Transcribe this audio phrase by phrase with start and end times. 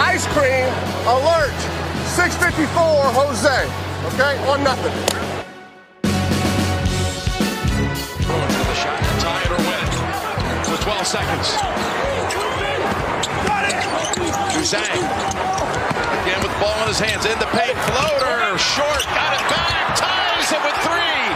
[0.00, 0.64] Ice cream,
[1.04, 1.52] alert.
[2.16, 2.72] 654,
[3.20, 3.68] Jose.
[4.08, 4.96] Okay, on nothing.
[8.24, 10.72] Bruins with a shot to tie it or win it.
[10.72, 11.52] With 12 seconds.
[14.56, 15.04] Juzang.
[16.24, 17.28] Again with the ball in his hands.
[17.28, 17.76] In the paint.
[17.92, 18.56] Floater.
[18.56, 19.04] Short.
[19.12, 20.00] Got it back.
[20.00, 21.28] Ties it with three.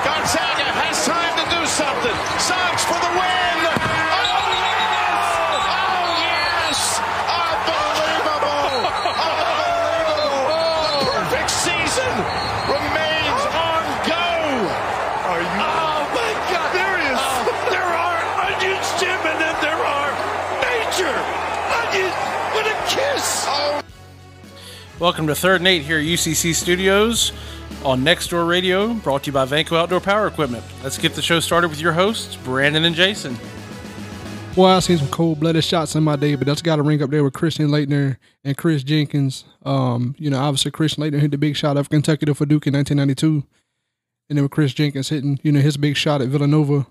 [0.00, 2.16] Gonzaga has time to do something.
[2.40, 3.75] Suggs for the win.
[24.98, 27.32] Welcome to Third and Eight here at UCC Studios
[27.84, 30.64] on Next Door Radio, brought to you by Vanco Outdoor Power Equipment.
[30.82, 33.36] Let's get the show started with your hosts, Brandon and Jason.
[34.56, 37.02] Well, I've seen some cold blooded shots in my day, but that's got to ring
[37.02, 39.44] up there with Christian Laettner and Chris Jenkins.
[39.66, 42.72] Um, you know, obviously Christian Laettner hit the big shot of Kentucky to Duke in
[42.72, 43.44] 1992,
[44.30, 46.86] and then with Chris Jenkins hitting, you know, his big shot at Villanova,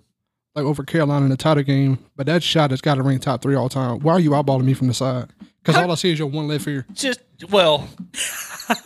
[0.55, 1.99] like over Carolina in the title game.
[2.15, 3.99] But that shot has got to ring top three all time.
[3.99, 5.29] Why are you eyeballing me from the side?
[5.61, 6.85] Because all I see is your one left ear.
[6.93, 7.87] just well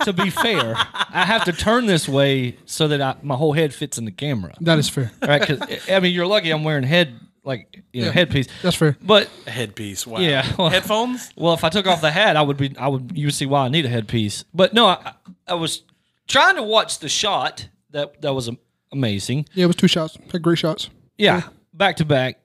[0.02, 0.74] to be fair
[1.12, 4.12] i have to turn this way so that I, my whole head fits in the
[4.12, 5.12] camera That is fair.
[5.22, 8.14] right because i mean you're lucky i'm wearing head like you know Yeah.
[8.14, 8.98] headpiece That's fair.
[9.04, 10.08] but A headpiece.
[10.08, 10.20] Wow.
[10.20, 11.30] Yeah, well- Headphones?
[11.36, 13.46] well if i took off the hat i would be i would you would see
[13.46, 15.14] why i need a headpiece but no i,
[15.48, 15.84] I was
[16.28, 18.50] trying to watch the shot that that was
[18.92, 20.18] amazing Yeah, it was two shots.
[20.32, 20.90] Had great shots.
[21.20, 21.44] yeah
[21.80, 22.40] back to back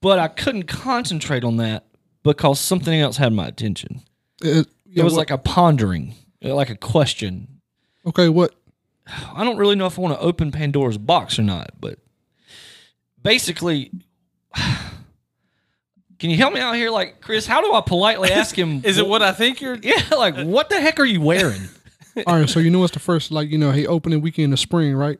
[0.00, 1.84] but i couldn't concentrate on that
[2.22, 4.00] because something else had my attention
[4.42, 7.60] uh, It, it was like a pondering like a question
[8.06, 8.54] okay, what?
[9.34, 11.98] I don't really know if I want to open Pandora's box or not, but
[13.22, 13.90] basically,
[14.54, 16.90] can you help me out here?
[16.90, 18.82] Like, Chris, how do I politely ask him?
[18.84, 19.76] Is it what I think you're.
[19.76, 21.62] Yeah, like, what the heck are you wearing?
[22.26, 24.58] All right, so you know it's the first, like, you know, hey, opening weekend of
[24.60, 25.18] spring, right?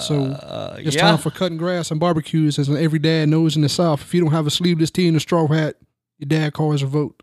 [0.00, 1.02] So Uh, It's yeah.
[1.02, 4.00] time for cutting grass and barbecues, as every dad knows in the South.
[4.02, 5.76] If you don't have a sleeveless tee and a straw hat,
[6.18, 7.22] your dad calls a vote.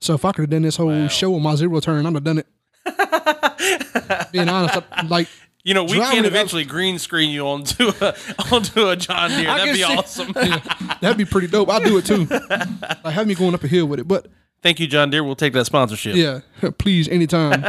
[0.00, 2.24] So if I could have done this whole show on my zero turn, I'd have
[2.24, 2.46] done it.
[4.32, 5.28] Being honest, I- like
[5.64, 8.14] You know, we can it up- eventually green screen you onto a
[8.52, 9.44] onto a John Deere.
[9.44, 10.32] That'd be see- awesome.
[11.00, 11.68] that'd be pretty dope.
[11.70, 12.24] I'd do it too.
[12.26, 14.26] Like have me going up a hill with it, but
[14.62, 15.24] Thank you, John Deere.
[15.24, 16.14] We'll take that sponsorship.
[16.14, 16.40] yeah,
[16.78, 17.64] please anytime.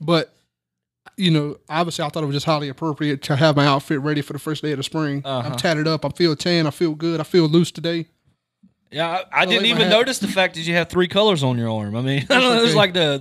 [0.00, 0.32] but
[1.18, 4.22] you know, obviously, I thought it was just highly appropriate to have my outfit ready
[4.22, 5.22] for the first day of the spring.
[5.24, 5.56] I'm uh-huh.
[5.56, 6.04] tatted up.
[6.04, 6.66] I feel tan.
[6.66, 7.20] I feel good.
[7.20, 8.06] I feel loose today.
[8.90, 11.68] Yeah, I, I didn't even notice the fact that you have three colors on your
[11.70, 11.94] arm.
[11.94, 12.74] I mean, I don't know, it's okay.
[12.74, 13.18] like the,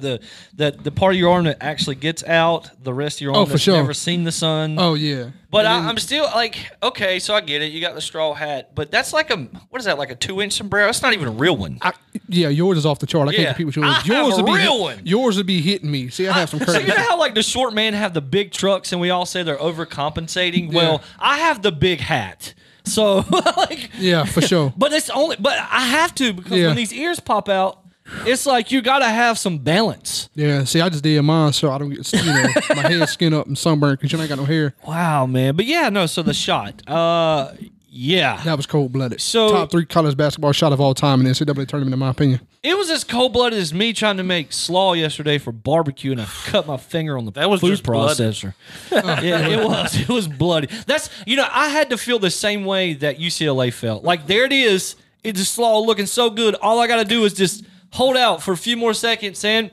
[0.56, 3.32] the the the part of your arm that actually gets out, the rest of your
[3.32, 3.76] oh, arm Oh, for that's sure.
[3.76, 4.78] never seen the sun.
[4.80, 7.74] Oh yeah, But I, I'm still like, okay, so I get it.
[7.74, 9.36] You got the straw hat, but that's like a
[9.70, 9.98] what is that?
[9.98, 10.88] Like a two inch sombrero?
[10.88, 11.80] It's not even a real one.
[11.82, 11.92] I,
[12.30, 13.28] yeah, yours is off the chart.
[13.28, 13.38] I Yeah.
[13.38, 13.90] can't compete with yours.
[13.90, 15.02] I have yours a would be real hit- one.
[15.06, 16.08] Yours would be hitting me.
[16.10, 16.80] See, I have some So curves.
[16.82, 19.44] you know how like the short man have the big trucks, and we all say
[19.44, 20.72] they're overcompensating.
[20.74, 22.54] Well, I have the big hat,
[22.88, 23.18] so
[23.58, 24.74] like, yeah, for sure.
[24.78, 26.68] but it's only, but I have to because Yeah.
[26.68, 27.80] when these ears pop out,
[28.26, 30.30] it's like you got to have some balance.
[30.34, 33.34] Yeah, see, I just did mine so I don't get you know my head skin
[33.34, 34.74] up and sunburned because you ain't got no hair.
[34.88, 35.56] Wow, man.
[35.58, 36.06] But yeah, no.
[36.06, 37.52] So the shot, uh,
[37.98, 39.20] yeah, That was cold blooded.
[39.22, 42.10] So- top three college basketball shot of all time in the NCAA tournament, in my
[42.10, 42.40] opinion.
[42.64, 46.22] it was as cold blooded as me trying to make slaw yesterday for barbecue, and
[46.22, 48.24] I cut my finger on the That was food just bloody.
[48.24, 48.54] processor.
[48.92, 50.00] yeah, it was.
[50.00, 50.68] It was bloody.
[50.86, 54.04] That's you know I had to feel the same way that UCLA felt.
[54.04, 54.96] Like there it is.
[55.24, 56.56] It's just slaw looking so good.
[56.56, 59.72] All I got to do is just hold out for a few more seconds and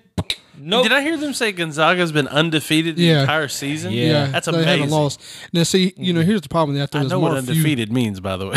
[0.59, 0.85] nope.
[0.85, 3.21] Did I hear them say Gonzaga's been undefeated the Yeah.
[3.23, 3.93] entire season?
[3.93, 4.27] Yeah.
[4.27, 4.91] That's they haven't amazing.
[4.91, 5.21] lost.
[5.53, 6.77] Now, see, you know, here's the problem.
[6.77, 7.53] That I there's know Mark what Few.
[7.55, 8.57] undefeated means, by the way.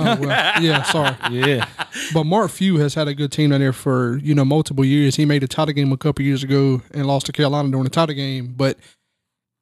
[0.00, 1.16] Oh, well, yeah, sorry.
[1.30, 1.66] yeah.
[2.14, 5.16] But Mark Few has had a good team down there for you know multiple years.
[5.16, 7.90] He made a title game a couple years ago and lost to Carolina during the
[7.90, 8.54] title game.
[8.56, 8.78] But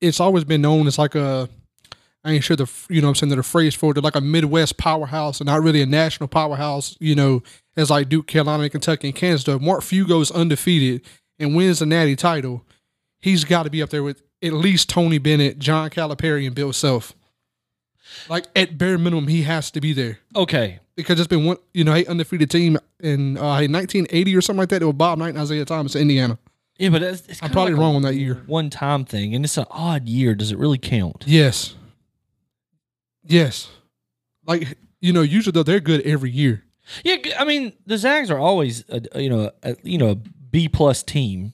[0.03, 1.49] it's always been known as like a
[2.23, 4.21] I ain't sure the you know what I'm saying the phrase for it like a
[4.21, 6.97] Midwest powerhouse and not really a national powerhouse.
[7.01, 7.43] You know,
[7.77, 9.49] as like Duke, Carolina, and Kentucky, and Kansas.
[9.49, 11.01] If Mark Few goes undefeated
[11.39, 12.65] and wins the Natty title,
[13.19, 16.73] he's got to be up there with at least Tony Bennett, John Calipari, and Bill
[16.73, 17.15] Self.
[18.29, 20.79] Like at bare minimum, he has to be there Okay.
[20.95, 24.69] because it's been one, you know, a undefeated team in uh, 1980 or something like
[24.71, 24.81] that.
[24.83, 26.39] It was Bob Knight and Isiah Thomas, Indiana.
[26.79, 28.43] Yeah, but it's, it's I'm probably like wrong on that year.
[28.47, 30.35] One time thing, and it's an odd year.
[30.35, 31.25] Does it really count?
[31.27, 31.75] Yes,
[33.25, 33.69] yes.
[34.47, 36.65] Like you know, usually though they're good every year.
[37.05, 40.21] Yeah, I mean the Zags are always a, you know a, you know
[40.57, 41.53] B plus team.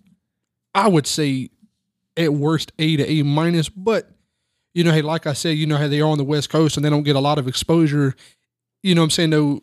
[0.76, 1.50] I would say
[2.16, 4.08] at worst A to A minus, but
[4.74, 6.76] you know, hey, like I said, you know how they are on the West Coast
[6.76, 8.14] and they don't get a lot of exposure.
[8.80, 9.30] You know what I'm saying?
[9.30, 9.60] Though,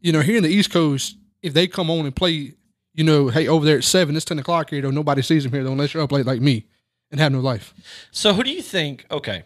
[0.00, 2.54] you know, here in the East Coast, if they come on and play,
[2.94, 4.90] you know, hey, over there at seven, it's ten o'clock here though.
[4.90, 6.64] Nobody sees them here though, unless you're up late like me
[7.10, 7.74] and have no life.
[8.12, 9.04] So who do you think?
[9.10, 9.42] Okay,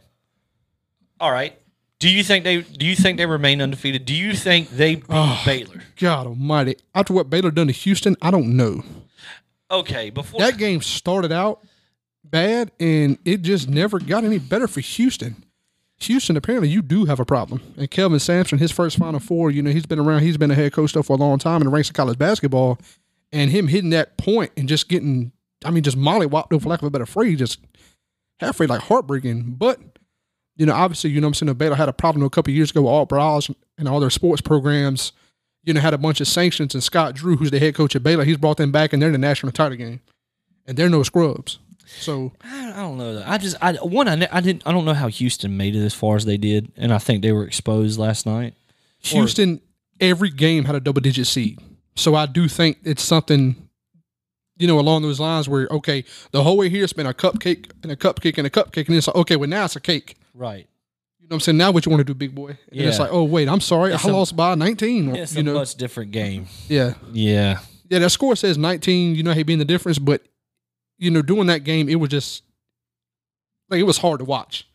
[1.19, 1.61] all right.
[2.03, 2.63] Do you think they?
[2.63, 4.05] Do you think they remain undefeated?
[4.07, 5.41] Do you think they beat Oh.
[5.47, 5.85] Baylor?
[5.97, 6.75] God Almighty!
[6.97, 8.83] After what Baylor done to Houston, I don't know.
[9.71, 11.65] Okay, before That game started out
[12.25, 15.45] bad, and it just never got any better for Houston.
[16.01, 17.63] Houston, apparently, you do have a problem.
[17.77, 20.23] And Kelvin Sampson, his first Final Four, you know, he's been around.
[20.23, 22.19] He's been a head coach stuff for a long time in the ranks of college
[22.19, 22.79] basketball,
[23.31, 25.31] and him hitting that point and just getting,
[25.65, 27.61] I mean, just mollywopped, for lack of a better phrase, just
[28.41, 29.53] halfway like heartbreaking.
[29.53, 29.79] But
[30.57, 32.57] you know, obviously, you know, what I'm saying Baylor had a problem a couple of
[32.57, 35.13] years ago with all bras and all their sports programs.
[35.65, 38.03] You know, had a bunch of sanctions, and Scott Drew, who's the head coach at
[38.03, 40.01] Baylor, he's brought them back, and they're in the national title game,
[40.67, 41.61] and they're no scrubs.
[41.87, 43.15] So I I don't know.
[43.15, 43.25] Though.
[43.27, 45.95] I just I one I, I didn't I don't know how Houston made it as
[45.95, 48.55] far as they did, and I think they were exposed last night.
[49.01, 49.61] Houston,
[50.01, 51.59] every game had a double digit seed.
[51.95, 53.69] So I do think it's something,
[54.57, 57.71] you know, along those lines where okay, the whole way here it's been a cupcake
[57.83, 60.17] and a cupcake and a cupcake, and it's like okay, well now it's a cake.
[60.35, 60.69] Right.
[61.21, 61.59] You know what I'm saying?
[61.59, 62.59] Now what you want to do, big boy?
[62.71, 65.15] And it's like, oh wait, I'm sorry, It's I a- lost by 19.
[65.17, 66.47] It's you a know, much different game.
[66.69, 67.61] yeah, Yeah.
[67.89, 67.99] yeah.
[68.01, 69.15] That score says 19.
[69.15, 70.23] You know, hey, being the difference, but
[70.99, 72.43] you know, doing that game, it was just
[73.71, 74.67] like it was hard to watch.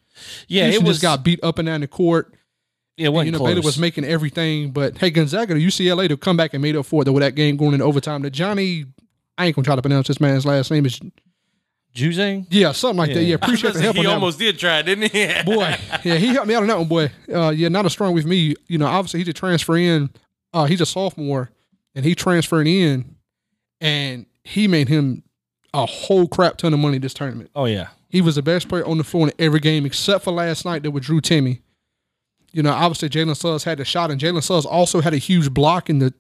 [0.48, 0.64] Yeah.
[0.66, 2.34] Houston it was just got beat up and down the court.
[2.96, 3.50] Yeah, it And, you know, close.
[3.52, 6.86] Baylor was making everything, but hey, Gonzaga to UCLA to come back and made up
[6.86, 8.24] for it with that game going into overtime.
[8.24, 8.86] The Johnny,
[9.38, 10.86] I ain't gonna try to pronounce this man's last name.
[10.86, 11.00] Is
[11.98, 12.46] Juzang.
[12.50, 13.22] yeah, something like that.
[13.24, 13.30] Yeah.
[13.30, 14.14] Yeah, appreciate the help he on that.
[14.14, 15.26] almost did try, didn't he?
[15.44, 15.76] boy.
[16.04, 17.12] Yeah, he helped me out on that one, boy.
[17.34, 18.56] Uh, yeah, not as strong with me.
[18.68, 20.10] You know, obviously he's a transfer in.
[20.54, 21.52] Uh, he's a sophomore,
[21.96, 23.16] and he transferred in,
[23.82, 25.24] and he made him
[25.74, 27.50] a whole crap ton of money this tournament.
[27.56, 27.88] Oh yeah.
[28.10, 30.84] He was the best player on the floor in every game except for last night
[30.84, 31.62] that with Drew Timme.
[32.54, 35.54] You know, obviously Jalen Suggs had the shot, and Jalen Suggs also had a huge
[35.54, 36.14] block in the,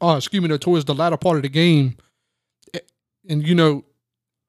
[0.00, 1.96] uh, excuse me, towards the latter part of the game.
[3.28, 3.84] And you know,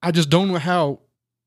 [0.01, 0.99] I just don't know how.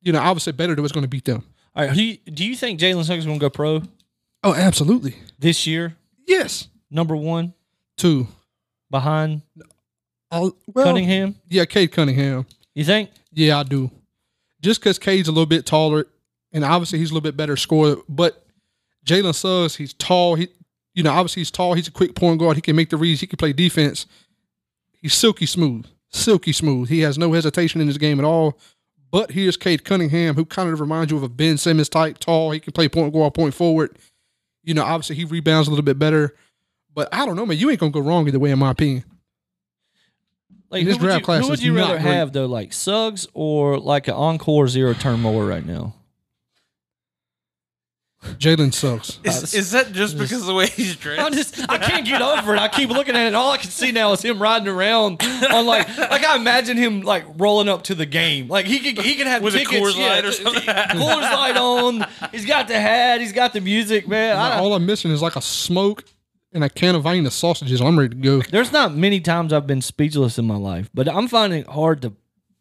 [0.02, 1.44] You know, obviously better was going to beat them.
[1.76, 1.94] All right.
[1.94, 3.82] Do you, do you think Jalen Suggs is going to go pro
[4.43, 5.14] Oh, absolutely.
[5.38, 5.94] this year?
[6.26, 6.69] Yes.
[6.91, 7.52] Number one
[7.99, 8.26] Two.
[8.91, 9.43] behind
[10.31, 11.35] Uh, well, Cunningham.
[11.49, 12.47] Yeah, Cade Cunningham.
[12.75, 13.11] You think?
[13.32, 13.91] Yeah, I do.
[14.62, 16.06] Just because Cade's a little bit taller,
[16.52, 18.47] and obviously he's a little bit better scorer, but
[19.05, 20.35] Jalen Suggs, he's tall.
[20.37, 20.49] He,
[20.94, 21.75] you know, obviously he's tall.
[21.75, 22.56] He's a quick point guard.
[22.56, 23.20] He can make the reads.
[23.20, 24.06] He can play defense.
[25.02, 26.89] He's silky smooth, silky smooth.
[26.89, 28.59] He has no hesitation in his game at all.
[29.11, 32.53] But here's Cade Cunningham, who kind of reminds you of a Ben Simmons type, tall.
[32.53, 33.97] He can play point guard, point forward.
[34.62, 36.37] You know, obviously he rebounds a little bit better.
[36.95, 37.57] But I don't know, man.
[37.59, 39.05] You ain't gonna go wrong either way, in my opinion.
[40.71, 42.03] Like This draft you, class who would you rather great.
[42.03, 45.95] have though, like Suggs or like an Encore zero turn mower right now?
[48.23, 49.19] Jalen Suggs.
[49.25, 51.21] Is, is that just because of the way he's dressed?
[51.21, 52.59] I just I can't get over it.
[52.59, 53.35] I keep looking at it.
[53.35, 57.01] All I can see now is him riding around on like like I imagine him
[57.01, 58.49] like rolling up to the game.
[58.49, 60.63] Like he could he could have With a tickets, Coors yeah, Light or something.
[60.63, 62.07] Coors Light on.
[62.31, 63.21] He's got the hat.
[63.21, 64.37] He's got the music, man.
[64.37, 66.05] I, All I'm missing is like a smoke
[66.53, 67.81] and a can of Vienna sausages.
[67.81, 68.43] I'm ready to go.
[68.43, 72.03] there's not many times I've been speechless in my life, but I'm finding it hard
[72.03, 72.13] to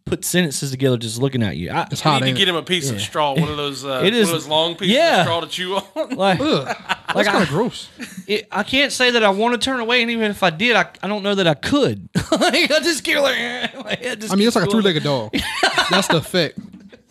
[0.09, 1.71] put sentences together just looking at you.
[1.71, 2.21] I, It's You hot.
[2.23, 4.35] need to get him a piece of straw, one of those, uh, It is- one
[4.35, 5.21] of those long pieces yeah.
[5.21, 6.09] of straw to chew on.
[6.15, 6.67] like, Ugh,
[7.15, 7.89] like kind I, of gross.
[8.27, 10.75] it, I can't say that I want to turn away, and even if I did,
[10.75, 12.09] I, I don't know that I could.
[12.31, 13.35] like, I just keep like,
[13.85, 15.33] my head just I mean, it's keeps like a three-legged dog.
[15.89, 16.59] That's the effect.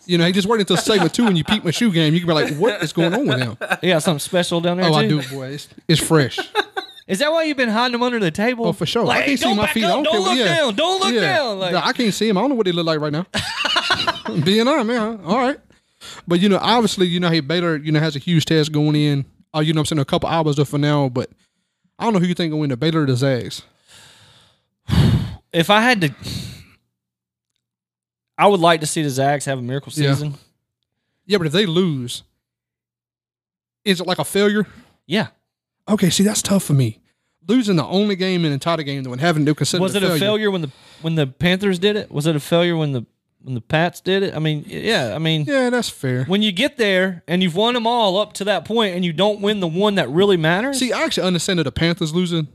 [0.05, 2.15] You know, he just waited until segment two when you peep my shoe game.
[2.15, 4.77] You can be like, "What is going on with him?" You got something special down
[4.77, 4.95] there Oh, too?
[4.97, 5.47] I do, boy.
[5.49, 6.39] It's, it's fresh.
[7.09, 8.67] Is that why you've been hiding them under the table?
[8.67, 9.03] Oh, for sure.
[9.03, 9.83] Like, I can't see my feet.
[9.83, 9.93] I Up.
[9.95, 10.55] don't Don't, care look yeah.
[10.57, 10.75] down.
[10.75, 11.59] Don't look yeah, down.
[11.59, 12.37] Like, I can't see him.
[12.37, 13.25] I don't know what they look like right now.
[14.43, 15.19] Being honest, man.
[15.25, 15.59] All right,
[16.27, 18.95] but you know, obviously, you know, hey, Baylor, you know, has a huge test going
[18.95, 19.25] in.
[19.55, 21.31] Uh, you know, what I'm saying a couple hours of for now, but
[21.97, 23.63] I don't know who you think will win the Baylor or the Zags.
[25.51, 26.13] if I had to,
[28.37, 30.13] I would like to see the Zags have a miracle Yeah.
[30.13, 30.35] season.
[31.25, 32.21] Yeah, but if they lose,
[33.83, 34.67] is it like a failure?
[35.07, 35.27] Yeah.
[35.89, 36.99] Okay, see, that's tough for me.
[37.47, 40.03] Losing the only game in a entire game though, and having to consider Was it
[40.03, 42.11] a failure when the when the Panthers did it?
[42.11, 43.05] Was it a failure when the
[43.41, 44.35] when the Pats did it?
[44.35, 45.13] I mean, yeah.
[45.15, 46.25] I mean, Yeah, that's fair.
[46.25, 49.13] when you get there and you've won them all up to that point, and you
[49.13, 50.77] don't win the one that really matters.
[50.77, 52.47] See, I actually understand that the Panthers losing.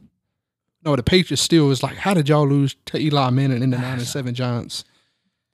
[0.84, 3.78] No, the Patriots still is like, how did y'all lose to Eli Manning in the
[3.78, 4.84] nine and seven Giants?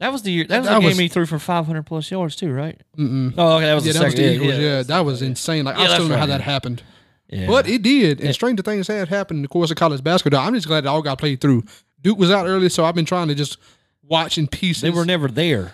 [0.01, 0.45] that was the year.
[0.45, 2.81] That was That the game he threw for 500 plus yards too, right?
[2.99, 3.35] Mm-mm.
[3.39, 4.49] Oh, okay, that was Yeah, the that was the Eagles.
[4.55, 5.65] Yeah, yeah, that was insane.
[5.65, 6.83] Like Yeah, I still don't know how right, that happened,
[7.31, 7.47] yeah.
[7.47, 8.21] but it did.
[8.21, 10.47] And stranger things have happened in the course of college basketball.
[10.47, 11.65] I'm just glad it all got played through.
[12.03, 13.59] Duke was out early, so I've been trying to just
[14.03, 14.83] watch in pieces.
[14.83, 15.73] they were never there.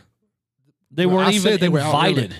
[0.90, 2.08] They Well, weren't I even said they were out early.
[2.10, 2.36] invited.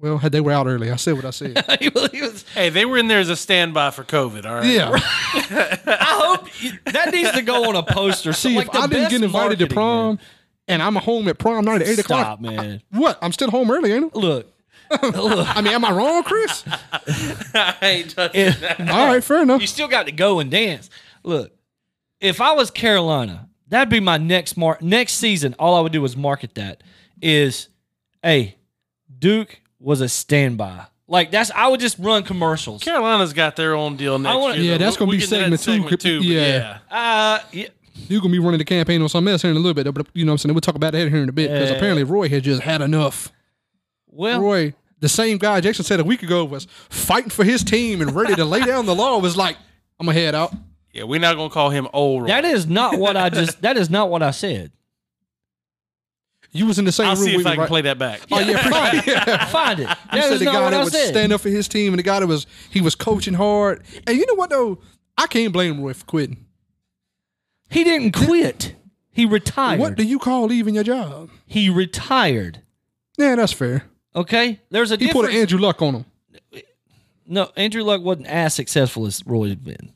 [0.00, 0.90] Well, had they were out early.
[0.90, 1.62] I said what I said.
[1.80, 4.46] he was, Hey, they were in there as a standby for COVID.
[4.46, 4.66] All right.
[4.66, 4.90] yeah.
[4.94, 6.48] I hope
[6.86, 8.32] that needs to go on a poster.
[8.32, 10.18] So See, like if I didn't best get invited to prom, man.
[10.68, 12.24] and I'm home at prom night at eight o'clock.
[12.26, 12.80] Stop, man.
[12.90, 13.18] What?
[13.20, 14.06] I'm still home early, ain't I?
[14.06, 14.52] Look, look.
[14.90, 16.64] I mean, am I wrong, Chris?
[17.54, 18.80] I ain't touching that.
[18.90, 19.60] All right, fair enough.
[19.60, 20.90] you still got to go and dance.
[21.22, 21.52] Look,
[22.20, 24.82] if I was Carolina, that'd be my next mark.
[24.82, 26.82] Next season, all I would do is market that.
[27.22, 27.68] Is,
[28.22, 28.56] hey,
[29.18, 30.86] Duke was a standby.
[31.06, 32.82] Like that's I would just run commercials.
[32.82, 34.64] Carolina's got their own deal next wanna- year.
[34.64, 34.84] Yeah, though.
[34.84, 36.18] that's gonna We'll be get into that segment two.
[36.20, 36.78] but Yeah.
[36.90, 37.66] Uh, yeah,
[38.08, 40.06] You're gonna be running the campaign on something else here in a little bit, but
[40.14, 40.54] you know what I'm saying.
[40.54, 41.76] We'll talk about that here in a bit because Yeah.
[41.76, 43.32] apparently Roy had just had enough.
[44.10, 48.00] Well, Roy, the same guy Jason said a week ago was fighting for his team
[48.00, 49.56] and ready to lay down the law was like,
[49.98, 50.52] I'm gonna head out.
[50.92, 52.28] Yeah, we're not gonna call him old.
[52.28, 53.62] that is not what I just.
[53.62, 54.72] That is not what I said.
[56.52, 57.24] You was in the same I'll room.
[57.26, 58.22] see we if I can right- play that back.
[58.32, 59.40] Oh yeah, Find it.
[59.50, 59.88] Find it.
[60.12, 61.08] You said is the not guy what that I would said.
[61.08, 63.84] stand up for his team and the guy that was he was coaching hard.
[64.06, 64.80] And you know what though?
[65.16, 66.44] I can't blame Roy for quitting.
[67.68, 68.74] He didn't quit.
[69.12, 69.78] He retired.
[69.78, 71.30] What do you call leaving your job?
[71.46, 72.62] he retired.
[73.16, 73.84] Yeah, that's fair.
[74.14, 75.26] Okay, there's a He difference.
[75.26, 76.04] put an Andrew Luck on him.
[77.26, 79.92] no, Andrew Luck wasn't as successful as Roy had been.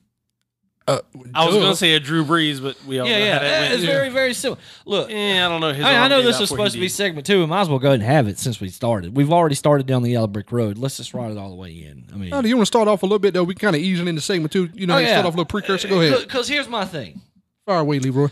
[0.87, 0.99] Uh,
[1.35, 3.61] I was gonna say a Drew Brees, but we all Yeah, know yeah, how that
[3.63, 3.73] went.
[3.75, 4.61] it's very, very similar.
[4.85, 5.73] Look, Yeah, I don't know.
[5.73, 6.93] His I, I know this out was supposed to be did.
[6.95, 7.41] segment two.
[7.41, 9.17] We might as well go ahead and have it since we started.
[9.17, 10.77] We've already started down the yellow brick road.
[10.77, 12.05] Let's just ride it all the way in.
[12.13, 13.45] I mean, do you want to start off a little bit though?
[13.45, 14.69] We kind of easing into segment two.
[14.75, 15.15] You know, oh, you yeah.
[15.15, 15.89] start off a little precursor.
[15.89, 16.21] Go ahead.
[16.21, 17.23] Because here's my thing.
[17.65, 18.29] Fire away, Leroy.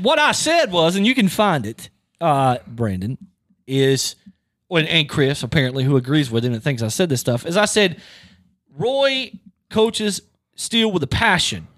[0.00, 1.88] what I said was, and you can find it,
[2.20, 3.16] uh, Brandon,
[3.68, 4.25] is when
[4.70, 7.66] and Chris apparently who agrees with him and thinks I said this stuff, is I
[7.66, 8.00] said
[8.76, 9.32] Roy
[9.70, 10.22] coaches
[10.54, 11.68] still with a passion.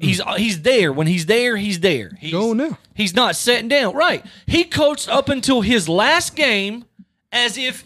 [0.00, 0.92] He's uh, he's there.
[0.92, 2.12] When he's there, he's there.
[2.18, 2.78] He's, Go now.
[2.94, 3.94] He's not sitting down.
[3.94, 4.24] Right.
[4.46, 6.84] He coached up until his last game
[7.32, 7.84] as if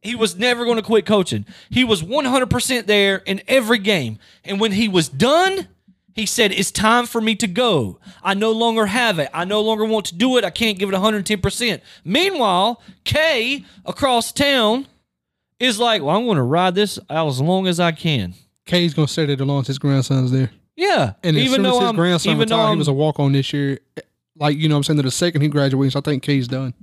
[0.00, 1.46] he was never going to quit coaching.
[1.70, 4.18] He was 100% there in every game.
[4.44, 5.66] And when he was done,
[6.14, 7.98] he said, It's time for me to go.
[8.22, 9.28] I no longer have it.
[9.34, 10.44] I no longer want to do it.
[10.44, 11.80] I can't give it 110%.
[12.04, 14.86] Meanwhile, K across town
[15.60, 18.34] is like, Well, I'm going to ride this out as long as I can.
[18.66, 20.50] K's gonna set it long as his grandson's there.
[20.76, 21.12] Yeah.
[21.22, 23.20] And as even though his I'm, grandson even though retired, he I'm, was a walk
[23.20, 23.78] on this year.
[24.36, 26.74] Like you know, what I'm saying that the second he graduates, I think K's done.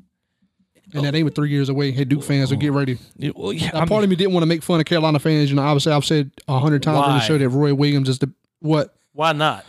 [0.93, 1.91] And that ain't three years away.
[1.91, 2.97] Hey, Duke fans, will get ready.
[3.33, 5.50] well, yeah, Now, part of me didn't want to make fun of Carolina fans.
[5.50, 8.19] You know, obviously I've said a hundred times on the show that Roy Williams is
[8.19, 8.93] the what.
[9.13, 9.65] Why not?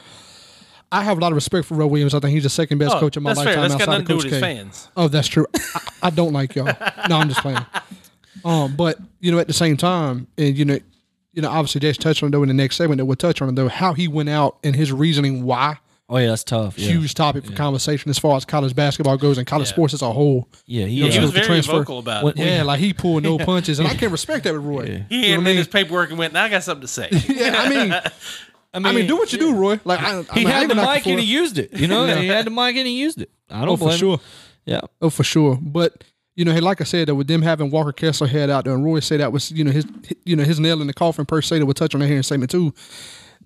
[0.91, 2.15] I have a lot of respect for Roy Williams.
[2.15, 3.57] I think he's the second best Oh, coach of my that's fair.
[3.57, 4.55] lifetime That's got outside nothing of to do Coach with his K.
[4.57, 4.89] fans.
[4.97, 5.47] Oh, that's true.
[5.75, 6.67] I, I don't like y'all.
[7.09, 7.65] No, I'm just playing.
[8.45, 10.77] Um, but you know, at the same time, and you know,
[11.33, 13.41] you know, obviously Jason touched on it though in the next segment that we'll touch
[13.41, 15.77] on it though, how he went out and his reasoning why.
[16.09, 16.77] oh, yeah, that's tough.
[16.77, 16.89] Yeah.
[16.91, 20.13] Huge topic for conversation as far as college basketball goes and college sports as a
[20.13, 20.49] whole.
[20.67, 22.37] Yeah, he, know, He was The very transfer- vocal about it.
[22.37, 24.87] Yeah, like he pulled no punches, and I can respect that with Roy.
[24.87, 25.57] He You know handed what I in mean?
[25.59, 27.95] his paperwork and went, "Now I got something to say." Yeah, I mean,
[28.75, 29.79] I mean, I mean, do what you do, Roy.
[29.85, 31.73] Like I, I He mean, had the mic and he used it.
[31.73, 33.31] You know, he had the mic and he used it.
[33.51, 33.99] I don't Oh, for blame him.
[33.99, 34.21] sure.
[34.65, 34.81] Yeah.
[35.01, 35.59] Oh, for sure.
[35.61, 38.65] But you know, hey, like I said, that with them having Walker Kessler head out
[38.65, 39.85] there, and Roy said that was you know his
[40.25, 41.59] you know his nail in the coffin per se.
[41.59, 42.73] That we'll touch on that here in segment two.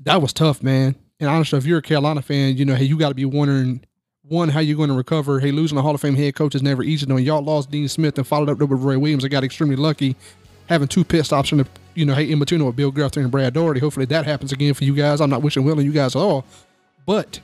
[0.05, 0.95] That was tough, man.
[1.19, 3.81] And honestly, if you're a Carolina fan, you know, hey, you got to be wondering
[4.23, 5.41] one how you're going to recover.
[5.41, 7.07] Hey, losing a Hall of Fame head coach is never easy.
[7.07, 10.15] Knowing y'all lost Dean Smith and followed up with Roy Williams, I got extremely lucky
[10.69, 11.67] having two pit stops in the
[11.97, 13.81] you know hey in between with Bill Guthridge and Brad Doherty.
[13.81, 15.21] Hopefully that happens again for you guys.
[15.21, 16.45] I'm not wishing well on you guys at all,
[17.05, 17.41] but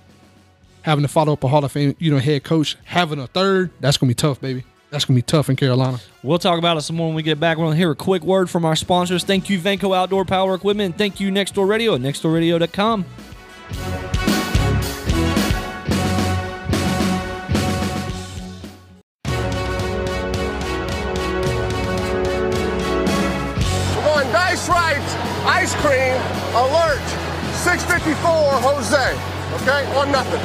[0.82, 3.70] having to follow up a Hall of Fame, you know, head coach, having a third,
[3.80, 4.64] that's gonna be tough, baby.
[4.90, 5.98] That's gonna be tough in Carolina.
[6.22, 7.56] We'll talk about it some more when we get back.
[7.56, 9.24] We're going to hear a quick word from our sponsors.
[9.24, 10.98] Thank you, Venco Outdoor Power Equipment.
[10.98, 14.21] Thank you, Next Door Radio at nextdoorradio.com.
[25.62, 26.16] ice cream,
[26.56, 26.98] alert,
[27.54, 28.18] 654
[28.62, 29.14] Jose.
[29.62, 30.40] Okay, on nothing.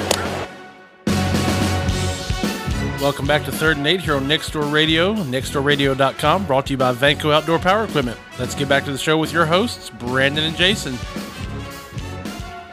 [3.01, 6.77] Welcome back to Third and Eight here on Next Door Radio, nextdoorradio.com, brought to you
[6.77, 8.19] by Vanco Outdoor Power Equipment.
[8.37, 10.95] Let's get back to the show with your hosts, Brandon and Jason.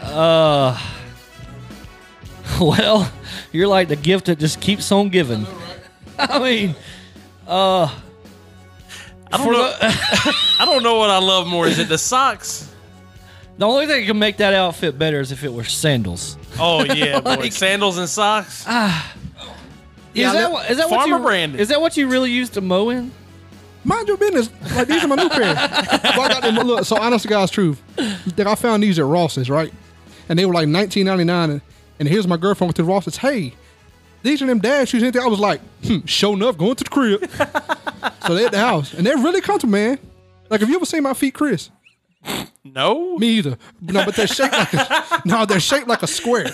[0.02, 0.78] Uh,
[2.60, 3.10] well,
[3.52, 5.46] you're like the gift that just keeps on giving.
[6.18, 6.76] I mean,
[7.46, 7.88] uh,
[9.34, 9.72] I don't know.
[10.60, 11.66] I don't know what I love more.
[11.66, 12.70] Is it the socks?
[13.56, 16.36] the only thing that can make that outfit better is if it were sandals.
[16.58, 17.34] Oh yeah, boy.
[17.36, 18.64] Like- sandals and socks.
[18.66, 19.14] Ah.
[19.36, 19.50] Is
[20.14, 21.60] Yeah, that that- what, is that what Farmer you Brandon.
[21.60, 23.10] Is that what you really used to mow in?
[23.84, 24.48] Mind your business.
[24.74, 25.54] Like these are my new pair.
[25.54, 27.82] Well, I got them- look, so honest to God's truth,
[28.36, 29.72] that I found these at Ross's, right?
[30.28, 31.60] And they were like 19.99, and,
[32.00, 33.18] and here's my girlfriend went to Ross's.
[33.18, 33.54] Hey,
[34.24, 35.02] these are them dad shoes.
[35.02, 37.30] ain't they?" I was like, hmm, sure enough, going to the crib.
[38.26, 39.98] so they at the house and they're really comfortable, man.
[40.50, 41.70] Like, have you ever seen my feet, Chris?
[42.64, 43.18] No.
[43.18, 43.58] Me either.
[43.80, 46.46] No, but they're shaped like a, no, they're shaped like a square.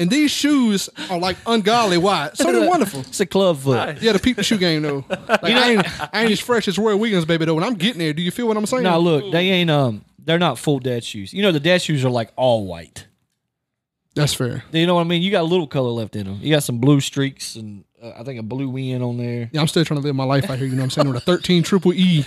[0.00, 2.36] And these shoes are like ungodly wide.
[2.36, 3.00] So they're wonderful.
[3.00, 4.02] It's a club foot.
[4.02, 5.04] Yeah, the people shoe game though.
[5.28, 7.44] Like, I, ain't, I ain't as fresh as Roy Williams, baby.
[7.44, 8.82] Though when I'm getting there, do you feel what I'm saying?
[8.82, 11.32] Now look, they ain't um, they're not full dad shoes.
[11.32, 13.06] You know the dad shoes are like all white.
[14.14, 14.62] That's fair.
[14.72, 15.22] You know what I mean?
[15.22, 16.38] You got a little color left in them.
[16.40, 19.50] You got some blue streaks and uh, I think a blue win on there.
[19.52, 20.66] Yeah, I'm still trying to live my life out here.
[20.66, 21.08] You know what I'm saying?
[21.08, 22.24] With a 13 triple E.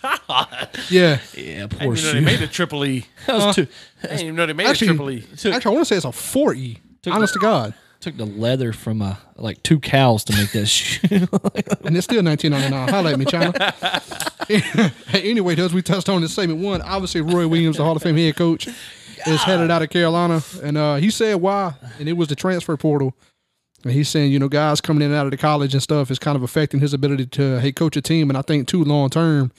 [0.00, 0.68] God.
[0.90, 1.18] Yeah.
[1.36, 2.20] Yeah, I poor didn't even know they shoe.
[2.20, 3.06] made a triple E.
[3.26, 3.66] That was too,
[4.02, 5.24] I didn't even know they made Actually- a triple E.
[5.32, 6.78] Actually, I want to say it's a 4 E.
[7.08, 7.74] Honest to God.
[8.00, 10.98] took the leather from uh, like two cows to make that shoe.
[11.10, 12.88] And it's still 1999.
[12.88, 13.74] Holla at me, China.
[14.48, 18.02] hey, anyway, as we touched on in segment one, obviously Roy Williams, the Hall of
[18.02, 18.68] Fame head coach,
[19.26, 20.42] is headed out of Carolina.
[20.62, 23.14] And uh, he said why, and it was the transfer portal.
[23.84, 26.10] And he's saying, you know, guys coming in and out of the college and stuff
[26.10, 28.30] is kind of affecting his ability to, hey, coach a team.
[28.30, 29.50] And I think, too, long term,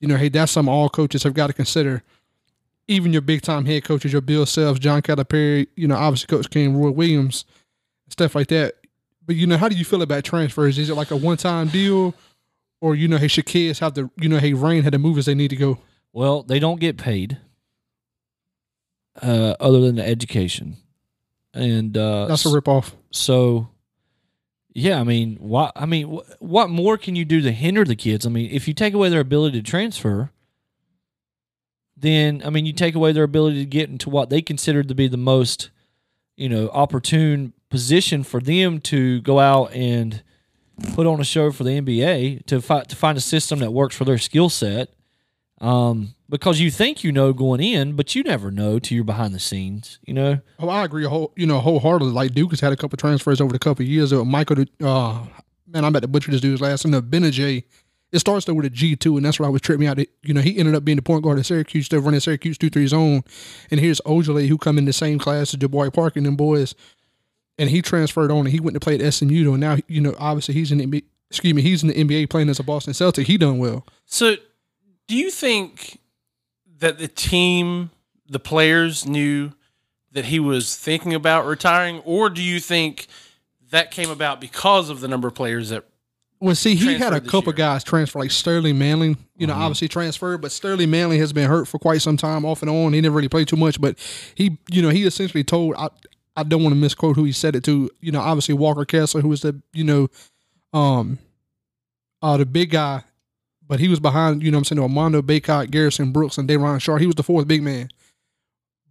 [0.00, 2.02] you know, hey, that's something all coaches have got to consider.
[2.86, 6.48] Even your big time head coaches, your Bill Self, John Calipari, you know, obviously Coach
[6.48, 7.44] King, Roy Williams,
[8.08, 8.76] stuff like that.
[9.26, 10.78] But you know, how do you feel about transfers?
[10.78, 12.14] Is it like a one time deal,
[12.80, 15.18] or you know, hey, should kids have to, you know, hey, Rain had to move
[15.18, 15.78] as they need to go?
[16.12, 17.38] well, they don't get paid
[19.22, 20.76] uh, other than the education.
[21.54, 22.92] And uh, That's a ripoff.
[23.10, 23.68] So,
[24.72, 25.72] yeah, I mean, what?
[25.74, 28.26] I mean, wh- what more can you do to hinder the kids?
[28.26, 30.30] I mean, if you take away their ability to transfer,
[31.96, 34.94] then I mean, you take away their ability to get into what they considered to
[34.94, 35.70] be the most,
[36.36, 40.22] you know, opportune position for them to go out and
[40.94, 43.96] put on a show for the NBA to find to find a system that works
[43.96, 44.90] for their skill set.
[45.60, 49.34] Um, because you think you know going in, but you never know till you're behind
[49.34, 49.98] the scenes.
[50.06, 50.40] You know.
[50.58, 52.12] Oh, I agree, whole, you know, wholeheartedly.
[52.12, 54.12] Like Duke has had a couple transfers over the couple of years.
[54.12, 55.24] Uh, Michael, uh,
[55.66, 57.00] man, I'm about to butcher this dude's last name.
[57.02, 57.64] Gbinije.
[58.10, 59.98] It starts though with a G two, and that's what I was tripping me out.
[59.98, 62.56] It- You know, he ended up being the point guard at Syracuse, still running Syracuse
[62.56, 63.22] two three zone.
[63.70, 66.74] And here's Ojeleye, who come in the same class as Jabari Parker and them boys,
[67.58, 69.44] and he transferred on and he went to play at SMU.
[69.44, 71.94] Though, and now you know, obviously he's in the NBA, excuse me, he's in the
[72.02, 73.26] NBA playing as a Boston Celtic.
[73.26, 73.84] He done well.
[74.06, 74.36] So,
[75.06, 75.98] do you think
[76.78, 77.90] that the team,
[78.28, 79.52] the players knew
[80.12, 83.06] that he was thinking about retiring, or do you think
[83.70, 85.84] that came about because of the number of players that?
[86.40, 87.56] Well, see, he had a couple year.
[87.56, 89.16] guys transfer, like Sterling Manley.
[89.36, 92.62] You know, obviously transferred, but Sterling Manley has been hurt for quite some time, off
[92.62, 92.92] and on.
[92.92, 93.98] He never really played too much, but
[94.36, 95.74] he, you know, he essentially told.
[95.76, 95.88] I,
[96.36, 97.90] I don't want to misquote who he said it to.
[98.00, 100.08] You know, obviously Walker Kessler, who was the, you know,
[100.72, 101.18] um,
[102.22, 103.02] uh, the big guy,
[103.68, 104.42] but he was behind.
[104.42, 107.00] You know, I'm saying Armando Bacot, Garrison Brooks, and Day'Ron Sharpe.
[107.00, 107.90] He was the fourth big man.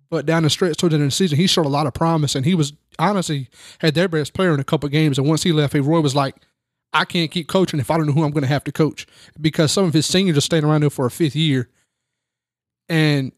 [0.10, 1.94] But down the stretch towards the end of the season, he showed a lot of
[1.94, 5.18] promise, and he was honestly had their best player in a couple games.
[5.18, 6.36] And once he left, Roy was like,
[6.94, 9.06] I can't keep coaching if I don't know who I'm going to have to coach
[9.42, 11.68] because some of his seniors are staying around there for a fifth year,
[12.88, 13.34] and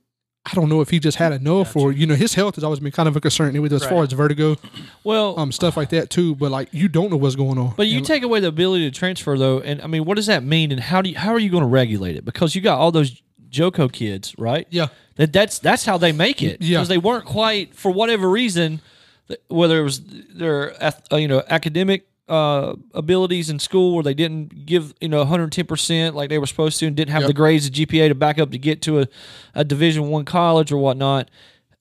[0.52, 2.80] I don't know if he just had enough or you know his health has always
[2.80, 4.58] been kind of a concern anyway as far as vertigo,
[5.04, 6.36] Well, um, stuff like that too.
[6.36, 7.74] But like you don't know what's going on.
[7.78, 10.26] But you And, take away the ability to transfer though, and I mean, what does
[10.28, 10.72] that mean?
[10.72, 12.26] And how do you, how are you going to regulate it?
[12.26, 14.68] Because you got all those JUCO kids, right?
[14.70, 16.62] yeah, That that's that's how they make it.
[16.62, 16.78] Yeah.
[16.78, 18.82] Because they weren't quite for whatever reason,
[19.48, 20.02] whether it was
[20.34, 25.18] their uh, you know academic uh, abilities in school where they didn't give you know
[25.20, 27.28] 110 percent like they were supposed to, and didn't have Yep.
[27.28, 29.08] the grades the GPA to back up to get to a,
[29.56, 31.30] a Division One college or whatnot.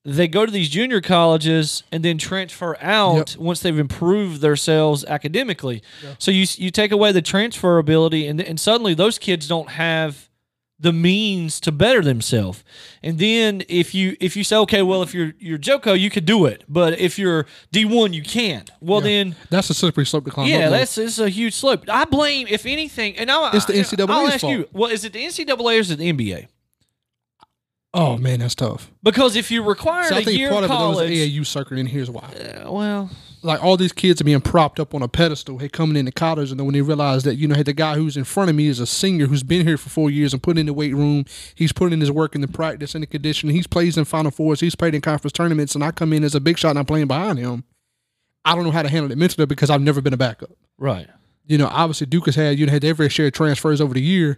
[0.05, 5.83] They go to these junior colleges and then transfer out once they've improved themselves academically.
[6.17, 10.28] So you you take away the transferability and and suddenly those kids don't have
[10.81, 12.63] the means to better themselves.
[13.03, 16.25] And then if you if you say, okay, well, if you're you're JUCO, you could
[16.25, 18.69] do it, but if you're D one, you can't.
[18.79, 20.47] Well, then that's a slippery slope to climb.
[20.47, 21.83] yeah, that's it's a huge slope.
[21.89, 24.53] I blame if anything, and I, It's the NCAA's I'll ask fault.
[24.53, 26.47] you, well, is it the NCAA or is it the NBA?
[27.93, 28.91] oh man, that's tough.
[29.03, 31.45] Because if you require So I a think year of of it was college, AAU
[31.45, 32.21] circuit, and here's why.
[32.21, 33.09] uh, well,
[33.41, 36.51] like all these kids are being propped up on a pedestal, hey, coming into college,
[36.51, 38.55] and then when they realize that you know, hey, the guy who's in front of
[38.55, 40.93] me is a senior who's been here for four years and put in the weight
[40.93, 41.25] room,
[41.55, 44.31] he's putting in his work in the practice and the conditioning, he's plays in Final
[44.31, 46.79] Fours, he's played in conference tournaments, and I come in as a big shot and
[46.79, 47.63] I'm playing behind him.
[48.45, 50.51] I don't know how to handle it mentally because I've never been a backup.
[50.77, 51.07] right.
[51.45, 54.01] You know, obviously Duke has had you know had fair share of transfers over the
[54.01, 54.37] year.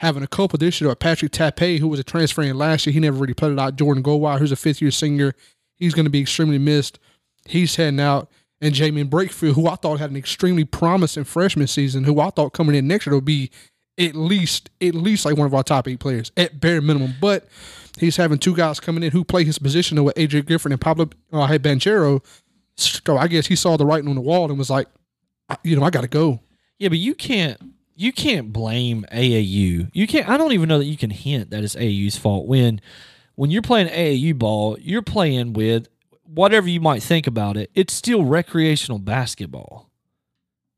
[0.00, 2.92] Having a couple this year, or Patrick Tape, who was a transfer in last year,
[2.92, 3.76] he never really played it out.
[3.76, 5.34] Jordan Goldwire, who's a fifth year senior,
[5.76, 6.98] he's going to be extremely missed.
[7.46, 8.30] He's heading out.
[8.60, 12.52] And Jaemyn Brakefield, who I thought had an extremely promising freshman season, who I thought
[12.52, 13.50] coming in next year would be
[13.98, 17.14] at least at least like one of our top eight players at bare minimum.
[17.20, 17.48] But
[17.98, 21.08] he's having two guys coming in who play his position with AJ Griffin and Pablo
[21.32, 22.24] uh, Banchero.
[22.76, 24.88] So I guess he saw the writing on the wall and was like,
[25.62, 26.40] you know, I got to go.
[26.78, 27.58] Yeah, but you can't
[27.94, 29.90] you can't blame AAU.
[29.92, 30.28] You can't.
[30.28, 32.80] I don't even know that you can hint that it's AAU's fault when
[33.34, 35.88] when you're playing AAU ball, you're playing with
[36.32, 37.70] whatever you might think about it.
[37.74, 39.90] It's still recreational basketball.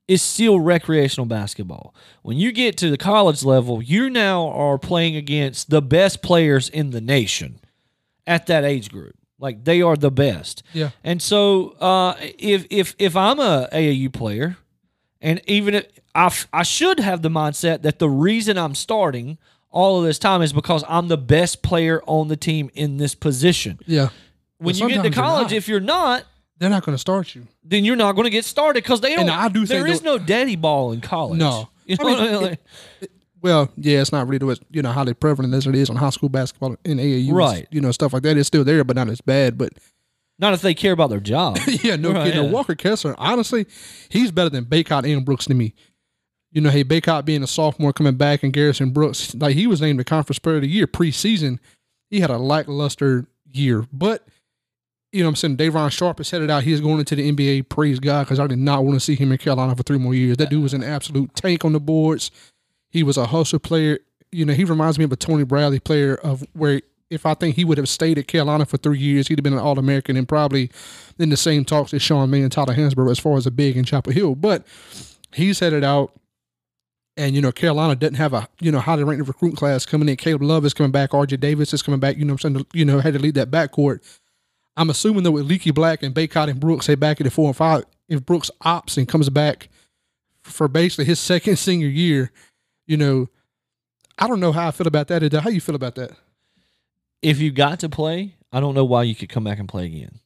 [0.09, 1.95] It's still recreational basketball.
[2.23, 6.69] When you get to the college level, you now are playing against the best players
[6.69, 7.61] in the nation
[8.27, 9.15] at that age group.
[9.39, 10.63] Like they are the best.
[10.73, 10.91] Yeah.
[11.03, 14.57] And so uh, if if if I'm a AAU player,
[15.21, 19.39] and even if I, f- I should have the mindset that the reason I'm starting
[19.71, 23.15] all of this time is because I'm the best player on the team in this
[23.15, 23.81] position.
[23.87, 24.11] Yeah.
[24.63, 25.53] When you get to sometimes college, not.
[25.53, 26.25] if you're not,
[26.59, 27.47] They're not going to start you.
[27.65, 29.21] then you're not going to get started because they don't.
[29.29, 31.39] And I do there think is no daddy ball in college.
[31.39, 31.69] No.
[31.87, 32.43] you I mean, what I mean?
[32.43, 32.61] Like-
[33.43, 35.97] Well, yeah, it's not really the way, you know highly prevalent as it is on
[35.97, 37.33] high school basketball in AAU.
[37.33, 37.67] Right.
[37.73, 38.37] You know stuff like that.
[38.37, 39.59] It's still there, but not as bad.
[39.59, 39.73] But
[40.39, 41.59] not if they care about their job.
[41.83, 42.45] yeah, no Right, kidding.
[42.45, 42.51] Yeah.
[42.51, 43.67] Walker Kessler, honestly,
[44.11, 45.75] he's better than Bacot and Brooks to me.
[46.53, 49.81] You know, hey, Bacot being a sophomore coming back and Garrison Brooks, like he was
[49.81, 51.59] named the conference player of the year preseason.
[52.11, 53.87] He had a lackluster year.
[53.93, 54.25] But,
[55.13, 55.57] you know I'm saying?
[55.57, 56.63] Davon Sharpe has headed out.
[56.63, 57.69] He's going into the NBA.
[57.69, 60.15] Praise God, because I did not want to see him in Carolina for three more
[60.15, 60.39] years.
[60.39, 62.31] That dude was an absolute tank on the boards.
[62.91, 63.99] He was a hustle player.
[64.31, 67.57] You know, he reminds me of a Tony Bradley player of where if I think
[67.57, 70.17] he would have stayed at Carolina for three years, he'd have been an All American
[70.17, 70.71] and probably
[71.19, 73.77] in the same talks as Sean May and Tyler Hansbrough as far as a big
[73.77, 74.35] in Chapel Hill.
[74.35, 74.67] But
[75.35, 76.13] he's headed out.
[77.19, 80.17] And you know, Carolina doesn't have a you know highly ranked recruit class coming in.
[80.17, 81.11] Caleb Love is coming back.
[81.11, 82.17] RJ Davis is coming back.
[82.17, 84.01] You know, I'm saying you know had to lead that backcourt.
[84.77, 87.47] I'm assuming that with Leaky Black and Bacot and Brooks, they back at the four
[87.49, 87.85] and five.
[88.09, 89.69] If Brooks opts and comes back
[90.43, 92.31] for basically his second senior year,
[92.87, 93.29] you know,
[94.19, 95.33] I don't know how I feel about that.
[95.33, 96.13] How you feel about that?
[97.23, 99.87] if you got to play, I don't know why you could come back and play
[99.87, 100.19] again.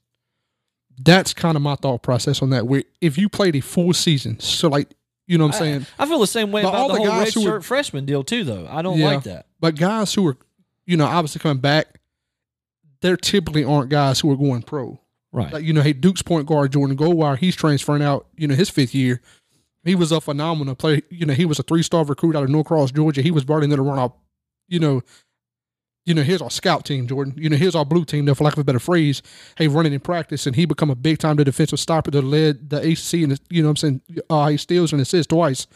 [0.98, 2.66] That's kind of my thought process on that.
[2.66, 4.88] Where if you played a full season, so like
[5.26, 6.98] you know what I'm saying, I feel the same way But about all the the
[7.00, 8.44] whole guys red who shirt were- freshman deal too.
[8.44, 9.06] Though I don't Yeah.
[9.06, 9.46] like that.
[9.60, 10.36] but guys who are,
[10.86, 11.95] you know, obviously coming back,
[13.00, 15.00] they're typically aren't guys who are going pro.
[15.32, 15.52] Right.
[15.52, 18.26] Like you know, hey, Duke's point guard Jordan Goldwire, he's transferring out.
[18.36, 19.20] You know, his fifth year,
[19.84, 21.00] he was a phenomenal player.
[21.10, 23.22] You know, he was a three star recruit out of Norcross, Georgia.
[23.22, 24.12] He was brought in there to run our,
[24.68, 25.02] you know,
[26.06, 27.34] you know, here's our scout team, Jordan.
[27.36, 29.22] You know, here's our blue team, though, for lack of a better phrase.
[29.58, 32.78] Hey, running in practice, and he become a big time defensive stopper that led the
[32.78, 35.66] ACC, and you know, what I'm saying, uh, he steals and assists twice.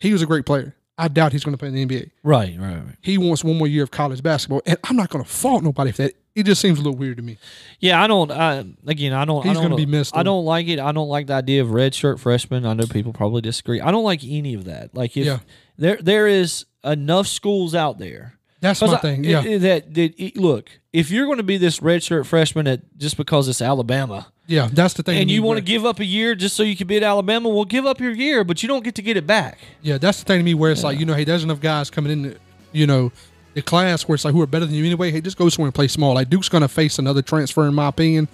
[0.00, 0.74] He was a great player.
[0.98, 2.10] I doubt he's going to play in the NBA.
[2.22, 2.56] right.
[2.58, 2.74] Right.
[2.76, 2.96] Right.
[3.02, 5.92] He wants one more year of college basketball, and I'm not going to fault nobody
[5.92, 6.14] for that.
[6.34, 7.38] It just seems a little weird to me.
[7.80, 8.30] Yeah, I don't.
[8.30, 9.44] I, again, I don't.
[9.44, 10.78] I He's don't, gonna be missed, I don't like it.
[10.78, 12.66] I don't like the idea of red shirt freshmen.
[12.66, 13.80] I know people probably disagree.
[13.80, 14.94] I don't like any of that.
[14.94, 15.38] Like if Yeah.
[15.78, 18.34] there there is enough schools out there.
[18.60, 19.24] That's my I- thing.
[19.24, 22.66] Yeah, i- that, that it- look, if you're going to be this red shirt freshman
[22.66, 25.18] at just because it's Alabama, yeah, that's the thing.
[25.20, 27.48] and you want to give up a year just so you can be at Alabama,
[27.48, 29.58] well, give up your year, but you don't get to get it back.
[29.82, 31.90] Yeah, that's the thing to me where it's like, you know, hey, there's enough guys
[31.90, 32.36] coming in, the,
[32.72, 33.10] you know,
[33.54, 35.10] the class where it's like, who are better than you anyway.
[35.10, 36.14] Hey, just go somewhere and play small.
[36.14, 38.28] Like Duke's going to face another transfer, in my opinion.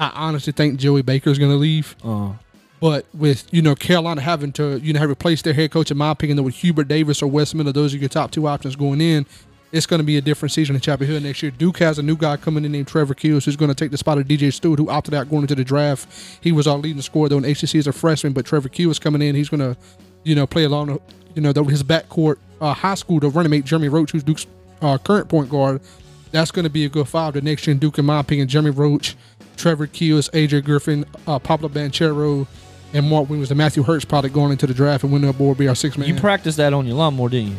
[0.00, 1.96] I honestly think Joey Baker's going to leave.
[2.04, 2.34] Uh,
[2.80, 5.96] But with you know Carolina having to you know have replaced their head coach, in
[5.96, 8.76] my opinion, that with Hubert Davis or Westman, Miller, those are your top two options
[8.76, 9.26] going in.
[9.70, 11.50] It's going to be a different season in Chapel Hill next year.
[11.50, 13.98] Duke has a new guy coming in named Trevor Keels, who's going to take the
[13.98, 16.08] spot of DJ Steward, who opted out going into the draft.
[16.40, 19.20] He was our leading scorer though in ACC as a freshman, but Trevor Keels coming
[19.20, 19.34] in.
[19.34, 19.76] He's going to
[20.24, 20.98] you know play along
[21.34, 24.46] you know his backcourt uh, high school to running mate Jeremy Roach, who's Duke's
[24.80, 25.80] uh, current point guard.
[26.30, 28.48] That's going to be a good five the next year in Duke, in my opinion.
[28.48, 29.16] Jeremy Roach,
[29.56, 32.46] Trevor Keels, AJ Griffin, uh, Pablo Banchero,
[32.92, 35.58] and Mark Williams, the Matthew Hurts product going into the draft and winning up board
[35.58, 36.08] be our six man.
[36.08, 37.56] you practiced that on your lawnmower, didn't you?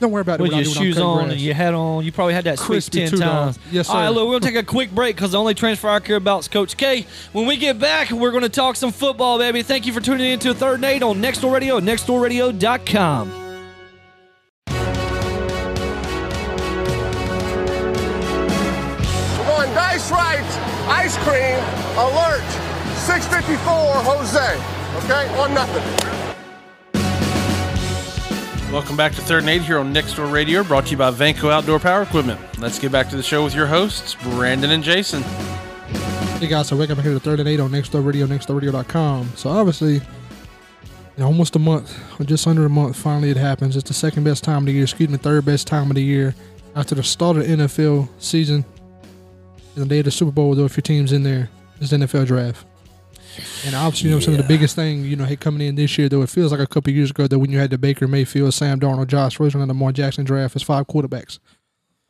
[0.00, 0.42] Don't worry about it.
[0.44, 2.44] With your do it, I'm shoes cutting on and your hat on, you probably had
[2.44, 3.56] that switch Crispy ten two times.
[3.56, 3.58] dollars.
[3.70, 6.00] Yes, All right, look, we're gonna take a quick break because the only transfer I
[6.00, 7.06] care about is Coach K.
[7.32, 9.62] When we get back, we're gonna talk some football, baby.
[9.62, 13.30] Thank you for tuning in to Third and Eight on Next Door Radio, at nextdoorradio.com.
[19.36, 20.44] Come on, dice right.
[20.88, 21.58] Ice cream.
[21.98, 22.44] Alert.
[22.96, 24.56] 654 Jose.
[25.04, 26.29] Okay, on nothing.
[28.72, 31.10] Welcome back to Third and Eight here on Next Door Radio, brought to you by
[31.10, 32.38] Vanco Outdoor Power Equipment.
[32.60, 35.22] Let's get back to the show with your hosts, Brandon and Jason.
[36.38, 39.32] Hey guys, so welcome back here to third and eight on Next Door Radio, nextdoorradio.com.
[39.34, 40.00] So obviously,
[41.18, 43.76] almost a month, or just under a month, finally it happens.
[43.76, 46.04] It's the second best time of the year, excuse me, third best time of the
[46.04, 46.36] year
[46.76, 48.64] after the start of the NFL season.
[49.74, 51.96] And the day of the Super Bowl, though, if your team's in there, is the
[51.96, 52.64] NFL draft.
[53.66, 55.96] And obviously, you know, some of the biggest thing, you know, hey, coming in this
[55.98, 58.06] year, though, it feels like a couple years ago, that when you had the Baker
[58.08, 61.38] Mayfield, Sam Darnold, Josh Rosen, and Lamar Jackson draft as five quarterbacks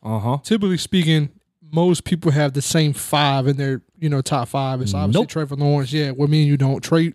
[0.02, 0.38] Uh huh.
[0.42, 1.30] typically speaking,
[1.72, 4.80] most people have the same five in their you know top five.
[4.80, 5.28] It's obviously Nope.
[5.28, 5.92] Trevor Lawrence.
[5.92, 6.80] Yeah, well, me and you don't.
[6.82, 7.12] Trey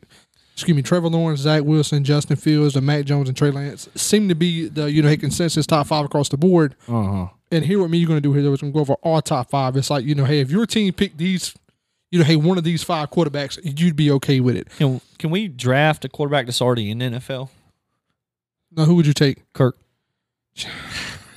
[0.54, 4.30] excuse me, Trevor Lawrence, Zach Wilson, Justin Fields, and Mac Jones and Trey Lance seem
[4.30, 6.76] to be the you know hey, consensus top five across the board.
[6.88, 7.28] Uh huh.
[7.52, 8.96] And here, what me you're going to do here, though, is going to go over
[9.04, 9.76] our top five.
[9.78, 11.54] It's like you know, hey, if your team picked these,
[12.12, 14.70] you know, hey, one of these five quarterbacks, you'd be okay with it.
[14.78, 17.50] Can can we draft a quarterback that's already in the NFL?
[18.72, 19.52] Now, who would you take?
[19.54, 19.78] Kirk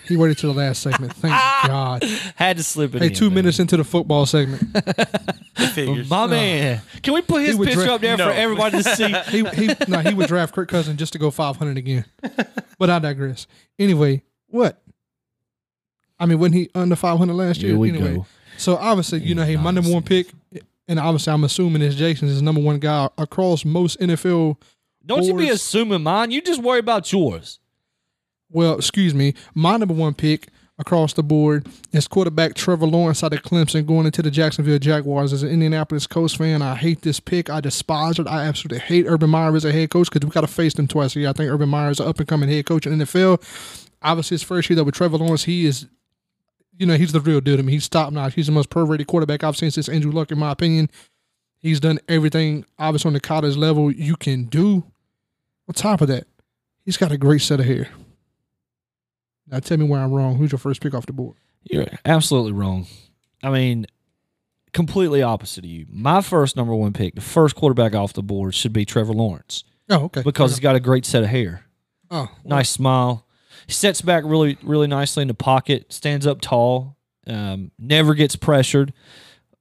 [0.06, 1.12] He waited till the last segment.
[1.12, 1.34] Thank
[1.66, 2.02] God.
[2.34, 3.02] had to slip it.
[3.02, 3.34] Hey, in, two man.
[3.34, 6.08] minutes into the football segment, It figures.
[6.08, 8.24] My man, can we put his would picture dra- up there No.
[8.28, 9.12] for everybody to see?
[9.30, 12.06] he he no, he would draft Kirk Cousins just to go 500 again.
[12.78, 13.46] But I digress.
[13.78, 14.80] Anyway, what?
[16.18, 17.72] I mean, wasn't he under 500 last year?
[17.72, 18.26] Here we anyway, go.
[18.58, 20.28] So obviously, you know, hey, my number one pick,
[20.86, 24.56] and obviously, I'm assuming is Jason's is number one guy across most NFL.
[25.04, 26.30] Don't you be assuming mine.
[26.30, 27.60] You just worry about yours.
[28.50, 33.32] Well, excuse me, my number one pick across the board is quarterback Trevor Lawrence out
[33.32, 35.32] of Clemson going into the Jacksonville Jaguars.
[35.32, 37.50] As an Indianapolis Colts fan, I hate this pick.
[37.50, 38.26] I despise it.
[38.26, 40.86] I absolutely hate Urban Meyer as a head coach because we got to face them
[40.88, 41.28] twice a year.
[41.28, 43.42] I think Urban Meyer is an up and coming head coach in the NFL.
[44.00, 45.86] Obviously, his first year though with Trevor Lawrence, he is,
[46.78, 47.72] you know, he's the real deal to me.
[47.72, 48.34] He's top notch.
[48.34, 50.88] He's the most pro rated quarterback I've seen since Andrew Luck, in my opinion.
[51.58, 54.84] He's done everything, obviously, on the college level you can do.
[55.68, 56.26] On top of that,
[56.84, 57.88] he's got a great set of hair.
[59.48, 60.36] Now tell me where I'm wrong.
[60.36, 61.36] Who's your first pick off the board?
[61.64, 62.86] You're absolutely wrong.
[63.42, 63.86] I mean,
[64.72, 65.86] completely opposite of you.
[65.90, 69.64] My first number one pick, the first quarterback off the board, should be Trevor Lawrence
[69.90, 70.22] Oh, okay.
[70.22, 70.56] because uh-huh.
[70.56, 71.64] he's got a great set of hair,
[72.10, 73.26] oh, well, nice smile.
[73.66, 78.36] He sets back really, really nicely in the pocket, stands up tall, um, never gets
[78.36, 78.92] pressured.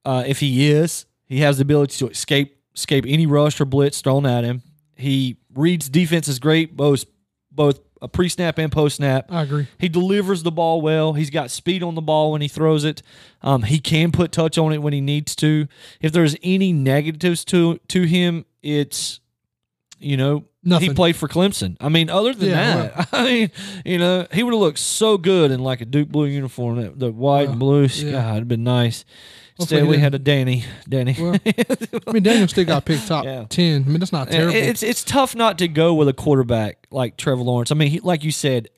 [0.04, 4.00] Uh, if he is, he has the ability to escape escape any rush or blitz
[4.00, 4.62] thrown at him.
[4.96, 7.04] He reads defenses great, both
[7.50, 9.26] both a pre snap and post snap.
[9.30, 9.66] I agree.
[9.78, 11.12] He delivers the ball well.
[11.12, 13.02] He's got speed on the ball when he throws it.
[13.42, 15.66] Um, he can put touch on it when he needs to.
[16.00, 19.20] If there's any negatives to to him, it's
[19.98, 21.76] you know he played for Clemson.
[21.80, 23.50] I mean, other than Yeah, that, I mean,
[23.84, 26.98] you know, he would have looked so good in like a Duke blue uniform, that
[26.98, 27.84] the white and blue.
[27.86, 28.10] yeah.
[28.12, 29.04] God, it'd been nice.
[29.60, 30.64] Instead, we didn't- had a Danny.
[30.88, 31.16] Danny.
[31.18, 31.36] Well,
[32.06, 33.44] I mean, Daniel still got picked top Yeah.
[33.48, 33.82] ten.
[33.84, 34.54] I mean, that's not terrible.
[34.54, 37.72] It's it's tough not to go with a quarterback like Trevor Lawrence.
[37.72, 38.68] I mean, he, like you said,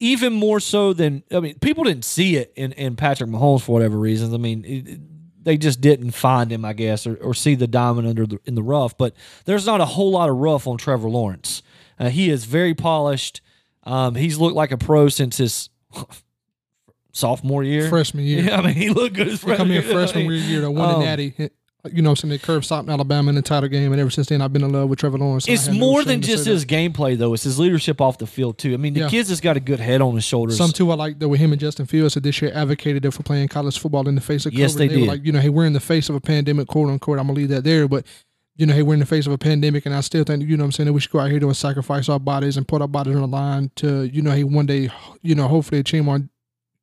[0.00, 3.72] even more so than I mean, people didn't see it in, in Patrick Mahomes for
[3.72, 4.34] whatever reasons.
[4.34, 5.00] I mean, it-
[5.44, 8.54] they just didn't find him, I guess, or, or see the diamond under the in
[8.54, 8.96] the rough.
[8.96, 11.62] But there's not a whole lot of rough on Trevor Lawrence.
[11.98, 13.40] Uh, he is very polished.
[13.84, 15.68] Um, he's looked like a pro since his
[17.12, 17.88] sophomore year.
[17.88, 18.44] freshman year.
[18.44, 19.28] Yeah, I mean, he looked good.
[19.28, 20.60] He come in freshman year.
[20.62, 21.50] to win Um, the Natty.
[21.90, 24.28] You know, some the curve stopped in Alabama in the title game, and ever since
[24.28, 25.48] then, I've been in love with Trevor Lawrence.
[25.48, 27.34] It's more than just his gameplay, though.
[27.34, 28.72] It's his leadership off the field too.
[28.72, 29.08] I mean, the Yeah.
[29.08, 30.56] kid's has got a good head on his shoulders.
[30.56, 33.24] Some too, I like that with him and Justin Fields that this year advocated for
[33.24, 34.78] playing college football in the face of Yes, COVID.
[34.78, 35.08] they were did.
[35.08, 37.18] like, you know, hey, we're in the face of a pandemic, quote unquote.
[37.18, 38.06] I'm gonna leave that there, but
[38.56, 40.56] you know, hey, we're in the face of a pandemic, and I still think, you
[40.56, 42.68] know, what I'm saying that we should go out here to sacrifice our bodies and
[42.68, 44.90] put our bodies on the line to, you know, hey, one day,
[45.22, 46.20] you know, hopefully achieve our,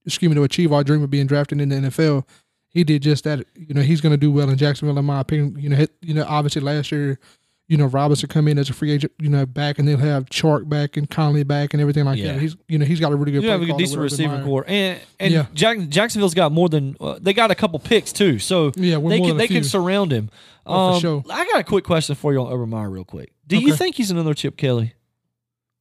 [0.06, 2.26] excuse me, to achieve our dream of being drafted in the NFL.
[2.70, 3.46] He did just that.
[3.56, 5.56] You know, he's going to do well in Jacksonville, in my opinion.
[5.60, 7.20] You know, hit, you know, obviously last year,
[7.68, 10.26] you know, Robinson come in as a free agent, you know, back, and they'll have
[10.26, 12.34] Chark back and Conley back and everything like Yeah.
[12.34, 12.42] that.
[12.42, 13.44] He's, you know, he's got a really good.
[13.44, 14.44] you have play a caller decent with receiver Meyer.
[14.44, 15.46] core, and and Yeah.
[15.54, 18.40] Jack, Jacksonville's got more than uh, they got a couple picks too.
[18.40, 20.30] So Yeah, they can than a they can surround him.
[20.66, 21.24] Oh, for Um, sure.
[21.30, 23.32] I got a quick question for you on Urban Meyer, real quick.
[23.48, 24.94] Do you think he's another Chip Kelly?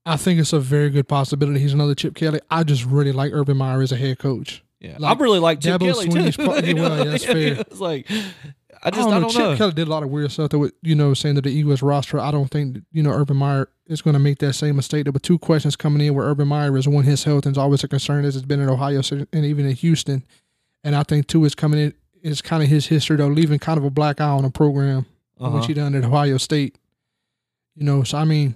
[0.06, 1.60] I think it's a very good possibility.
[1.60, 2.40] He's another Chip Kelly.
[2.50, 4.62] I just really like Urban Meyer as a head coach.
[4.80, 6.44] Yeah, Like, I really like Chip Dabo Kelly Swinney's too.
[6.44, 7.36] pro- yeah, well, yeah, that's fair.
[7.60, 9.20] it's like I just I don't, I know.
[9.22, 9.56] don't Chip know.
[9.56, 11.82] Kelly did a lot of weird stuff that would, you know, saying that the Eagles
[11.82, 12.20] roster.
[12.20, 15.04] I don't think, you know, Urban Meyer is going to make that same mistake.
[15.04, 17.82] There were two questions coming in where Urban Meyer is one, his health is always
[17.82, 20.24] a concern as it's been in Ohio City and even in Houston.
[20.84, 23.78] And I think two is coming in is kind of his history though, leaving kind
[23.78, 25.06] of a black eye on the program,
[25.40, 25.56] Uh-huh.
[25.56, 26.78] which he done at Ohio State.
[27.74, 28.54] You know, so I mean,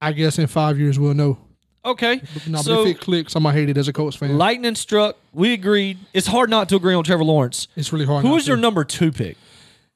[0.00, 1.38] I guess in five years we'll know.
[1.84, 4.36] Okay, no, so if it clicks, I'm gonna hate it as a Colts fan.
[4.36, 5.16] lightning struck.
[5.32, 5.98] We agreed.
[6.12, 7.68] It's hard not to agree on Trevor Lawrence.
[7.76, 8.22] it's really hard.
[8.22, 8.60] Who not is your to.
[8.62, 9.36] number two pick?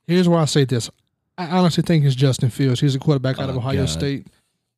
[0.07, 0.91] Here's why I say this.
[1.37, 2.81] I honestly think it's Justin Fields.
[2.81, 3.89] He's a quarterback out of Oh, Ohio God.
[3.89, 4.27] State.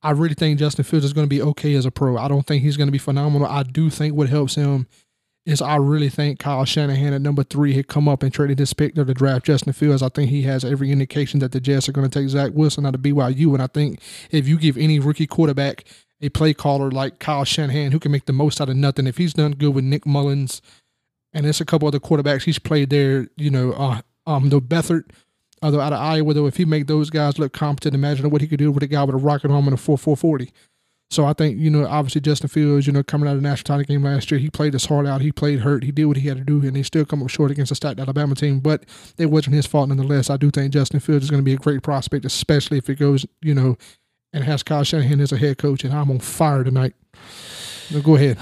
[0.02, 2.16] I really think Justin Fields is going to be okay as a pro.
[2.16, 3.46] I don't think he's going to be phenomenal.
[3.48, 4.86] I do think what helps him
[5.44, 8.72] is I really think Kyle Shanahan at number three had come up and traded his
[8.72, 10.02] pick to the draft Justin Fields.
[10.02, 12.84] I think he has every indication that the Jets are going to take Zach Wilson
[12.86, 13.52] out of BYU.
[13.52, 15.84] And I think if you give any rookie quarterback
[16.20, 19.18] a play caller like Kyle Shanahan who can make the most out of nothing, if
[19.18, 20.62] he's done good with Nick Mullens
[21.32, 25.10] and there's a couple other quarterbacks he's played there, you know, uh, um, the Beathard,
[25.62, 28.46] although out of Iowa, though, if he make those guys look competent, imagine what he
[28.46, 30.50] could do with a guy with a rocket arm and a four four forty.
[31.08, 33.78] So I think you know, obviously Justin Fields, you know, coming out of the national
[33.78, 35.20] title game last year, he played his heart out.
[35.20, 35.84] He played hurt.
[35.84, 37.76] He did what he had to do, and he still come up short against a
[37.76, 38.58] stacked Alabama team.
[38.58, 38.84] But
[39.16, 40.30] it wasn't his fault nonetheless.
[40.30, 42.98] I do think Justin Fields is going to be a great prospect, especially if it
[42.98, 43.76] goes, you know,
[44.36, 45.82] and has Kyle Shanahan as a head coach.
[45.82, 46.94] And I'm on fire tonight.
[48.02, 48.38] Go ahead.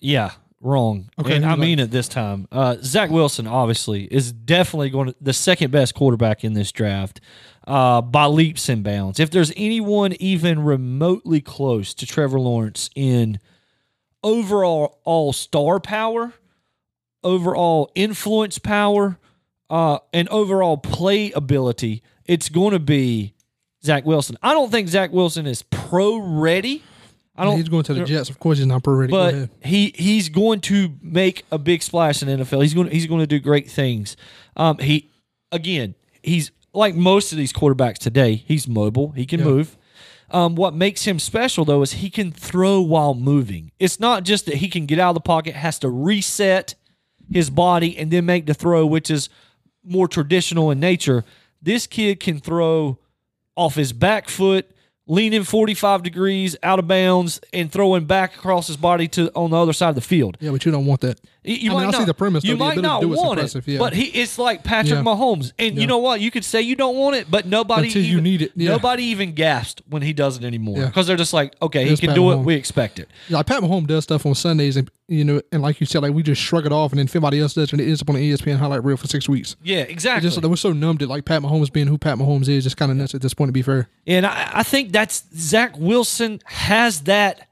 [0.00, 1.10] Yeah, wrong.
[1.18, 2.48] Okay, and I mean it this time.
[2.50, 7.20] Uh, Zach Wilson obviously is definitely going to the second best quarterback in this draft
[7.68, 9.20] uh, by leaps and bounds.
[9.20, 13.38] If there's anyone even remotely close to Trevor Lawrence in
[14.24, 16.32] overall all star power,
[17.22, 19.18] overall influence power,
[19.68, 23.34] uh, and overall play ability, it's going to be
[23.82, 24.36] Zach Wilson.
[24.42, 26.82] I don't think Zach Wilson is pro ready.
[27.36, 27.56] I don't.
[27.56, 28.28] He's going to the Jets.
[28.28, 29.10] Of course, he's not pro ready.
[29.10, 32.62] But he he's going to make a big splash in the NFL.
[32.62, 34.16] He's going to, he's going to do great things.
[34.56, 35.08] Um, he
[35.50, 38.34] again, he's like most of these quarterbacks today.
[38.34, 39.12] He's mobile.
[39.12, 39.46] He can Yeah.
[39.46, 39.76] move.
[40.32, 43.72] Um, what makes him special though is he can throw while moving.
[43.80, 46.74] It's not just that he can get out of the pocket, has to reset
[47.32, 49.28] his body and then make the throw, which is
[49.82, 51.24] more traditional in nature.
[51.62, 52.98] This kid can throw
[53.60, 54.70] off his back foot,
[55.06, 59.56] leaning 45 degrees out of bounds, and throwing back across his body to on the
[59.56, 60.36] other side of the field.
[60.40, 61.20] Yeah, but you don't want that.
[61.42, 62.64] You, you I mean, might I see the premise, You though.
[62.64, 63.78] Might not want it, yeah.
[63.78, 65.02] but he it's like Patrick Yeah.
[65.02, 65.80] Mahomes, and Yeah.
[65.80, 66.20] you know what?
[66.20, 68.56] You could say you don't want it, but nobody Until you even, need it.
[68.56, 72.08] Nobody even gasped when he does it anymore because they're just like, okay, he can
[72.08, 72.36] Pat do it.
[72.36, 73.08] We expect it.
[73.28, 76.14] Like Pat Mahomes does stuff on Sundays, and you know, and like you said, like
[76.14, 78.14] we just shrug it off, and then everybody else does, and it ends up on
[78.16, 79.56] the ESPN highlight reel for six weeks.
[79.62, 80.28] Yeah, exactly.
[80.30, 82.90] just we're so numbed it, like Pat Mahomes being who Pat Mahomes is, just kind
[82.92, 83.48] of nuts at this point.
[83.48, 87.48] To be fair, And I, I think that's Zach Wilson has that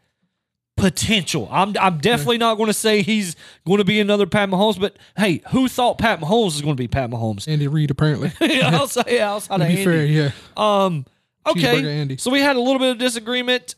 [0.77, 1.49] potential.
[1.51, 3.35] I'm I'm definitely not going to say he's
[3.67, 6.81] going to be another Pat Mahomes, but hey, who thought Pat Mahomes was going to
[6.81, 7.49] be Pat Mahomes?
[7.49, 8.33] Andy Reid apparently.
[8.63, 9.85] I'll say outside to of be Andy.
[9.85, 11.05] fair, yeah, Um,
[11.47, 12.01] okay.
[12.01, 12.17] Andy.
[12.19, 13.75] So we had a little bit of disagreement.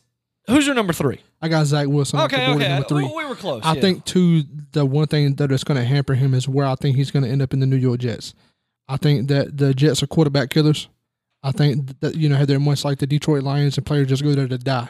[0.47, 1.21] Who's your number three?
[1.41, 2.19] I got Zach Wilson.
[2.19, 2.67] Okay, okay.
[2.67, 3.05] number three.
[3.05, 3.63] We, we were close.
[3.63, 3.81] I yeah.
[3.81, 4.43] think two.
[4.73, 7.25] the one thing that is going to hamper him is where I think he's going
[7.25, 8.33] to end up in the New York Jets.
[8.87, 10.87] I think that the Jets are quarterback killers.
[11.43, 14.33] I think that you know they're much like the Detroit Lions and players just go
[14.33, 14.89] there to die.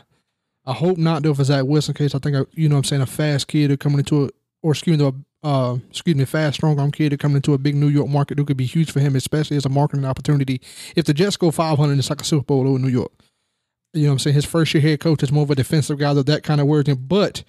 [0.66, 2.14] I hope not though for Zach Wilson case.
[2.14, 4.30] I think I, you know what I'm saying a fast kid who coming into a
[4.62, 7.76] or excuse me, a uh, excuse me, fast strong arm kid coming into a big
[7.76, 10.62] New York market who could be huge for him, especially as a marketing opportunity.
[10.96, 13.12] If the Jets go 500, it's like a Super Bowl over New York.
[13.94, 14.36] You know what I'm saying?
[14.36, 16.68] His first year head coach is more of a defensive guy, though that kind of
[16.68, 16.98] worries him.
[17.02, 17.44] But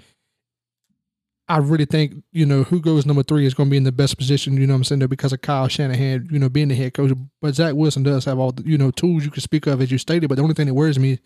[1.48, 3.92] I really think, you know, who goes number three is going to be in the
[3.92, 6.68] best position, you know what I'm saying, there because of Kyle Shanahan, you know, being
[6.68, 7.12] the head coach.
[7.40, 9.90] But Zach Wilson does have all the, you know, tools you can speak of, as
[9.90, 10.28] you stated.
[10.28, 11.18] But the only thing that worries me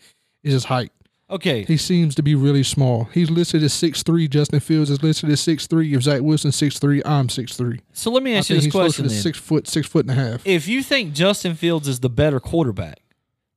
[0.43, 0.91] is his height.
[1.29, 1.63] okay.
[1.63, 3.05] He seems to be really small.
[3.05, 4.27] He's listed as six three.
[4.27, 5.93] Justin Fields is listed as six three.
[5.93, 7.79] If Zach Wilson six three, I'm six three.
[7.93, 9.15] So let me I ask you think this question then.
[9.15, 10.45] six foot, six foot and a half.
[10.45, 12.99] If you think Justin Fields is the better quarterback,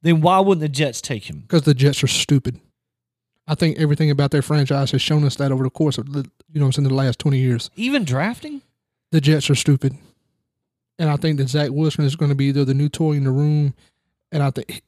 [0.03, 1.41] then why wouldn't the Jets take him?
[1.41, 2.61] Because the Jets are stupid.
[3.47, 6.31] I think everything about their franchise has shown us that over the course of the,
[6.53, 7.71] you know I'm saying, the last 20 years.
[7.77, 8.63] Even drafting?
[9.11, 9.97] the Jets are stupid.
[10.99, 13.25] And I think that Zach Wilson is going to be the, the new toy in
[13.25, 13.75] the room.
[14.33, 14.83] And I think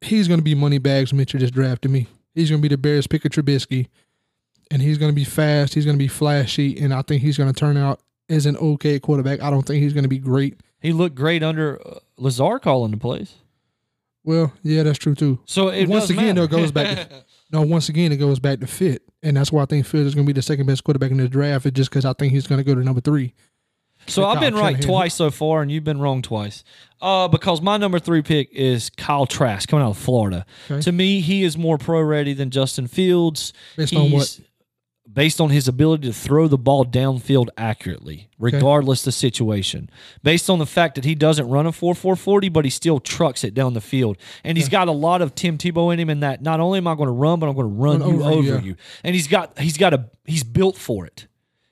[0.00, 2.06] he's going to be money bags Mitchell just drafted me.
[2.34, 3.88] He's going to be the Bears pick of Trubisky.
[4.70, 5.74] And he's going to be fast.
[5.74, 6.78] He's going to be flashy.
[6.80, 9.42] And I think he's going to turn out as an okay quarterback.
[9.42, 10.60] I don't think he's going to be great.
[10.80, 13.34] He looked great under uh, Lazar calling the plays.
[14.26, 15.38] Well, yeah, that's true too.
[15.46, 17.08] So once again, though, it goes back.
[17.08, 20.08] To, no, once again, it goes back to fit, and that's why I think Fields
[20.08, 21.64] is going to be the second best quarterback in the draft.
[21.64, 23.34] It's just because I think he's going to go to number three.
[24.08, 26.64] So I've been right twice so far, and you've been wrong twice.
[27.00, 30.44] Uh, because my number three pick is Kyle Trask coming out of Florida.
[30.70, 30.80] Okay.
[30.82, 33.52] To me, he is more pro ready than Justin Fields.
[33.76, 34.40] Based on what?
[35.16, 39.88] Based on his ability to throw the ball downfield accurately, regardless the situation.
[40.22, 43.00] Based on the fact that he doesn't run a 4 4 40, but he still
[43.00, 44.18] trucks it down the field.
[44.44, 46.86] And he's got a lot of Tim Tebow in him in that not only am
[46.86, 48.76] I going to run, but I'm going to run Run you over over you, you.
[49.02, 51.26] And he's got he's got a he's built for it.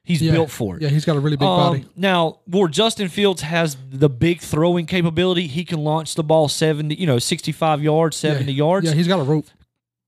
[0.04, 0.32] He's Yeah.
[0.32, 0.82] built for it.
[0.82, 1.84] Yeah, he's got a really big Um, body.
[1.96, 6.94] Now, where Justin Fields has the big throwing capability, he can launch the ball 70,
[6.94, 8.56] you know, 65 yards, 70 yeah.
[8.56, 8.86] yards.
[8.86, 9.46] Yeah, he's got a rope.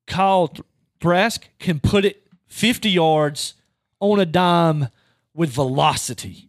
[0.06, 0.62] Kyle Th-
[1.00, 3.54] Trask can put it 50 yards
[4.00, 4.88] on a dime
[5.34, 6.45] with velocity.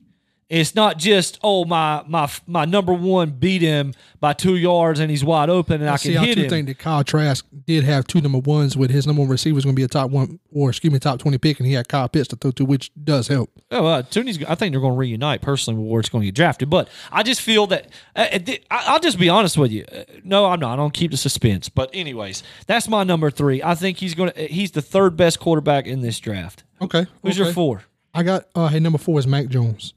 [0.50, 5.12] It's not just oh my my my number one beat him by two yards and
[5.12, 6.50] he's wide open and I, see, can I hit do him.
[6.50, 9.66] think that Kyle Trask did have two number ones with his number one receiver is
[9.66, 11.90] going to be a top one or excuse me top twenty pick, and he had
[11.90, 13.52] Kyle Pitts to throw to, which does help.
[13.72, 14.42] Oh, uh, Tooney's.
[14.46, 16.70] I think they're going to reunite personally where it's going to get drafted.
[16.70, 18.40] But I just feel that uh, uh,
[18.72, 19.84] I- I'll just be honest with you.
[19.92, 20.74] Uh, no, I'm not.
[20.74, 21.68] I don't keep the suspense.
[21.68, 23.62] But anyways, that's my number three.
[23.62, 24.48] I think he's going to.
[24.48, 26.64] He's the third best quarterback in this draft.
[26.82, 27.44] Okay, Who's okay.
[27.48, 27.84] your four?
[28.14, 29.94] I got uh, hey number four is Mac Jones.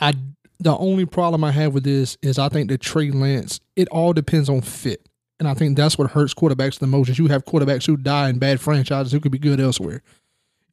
[0.00, 0.14] I
[0.58, 3.60] the only problem I have with this is I think that Trey Lance.
[3.76, 7.18] It all depends on fit, And I think that's what hurts quarterbacks the most is
[7.18, 10.02] you have quarterbacks who die in bad franchises who could be good elsewhere.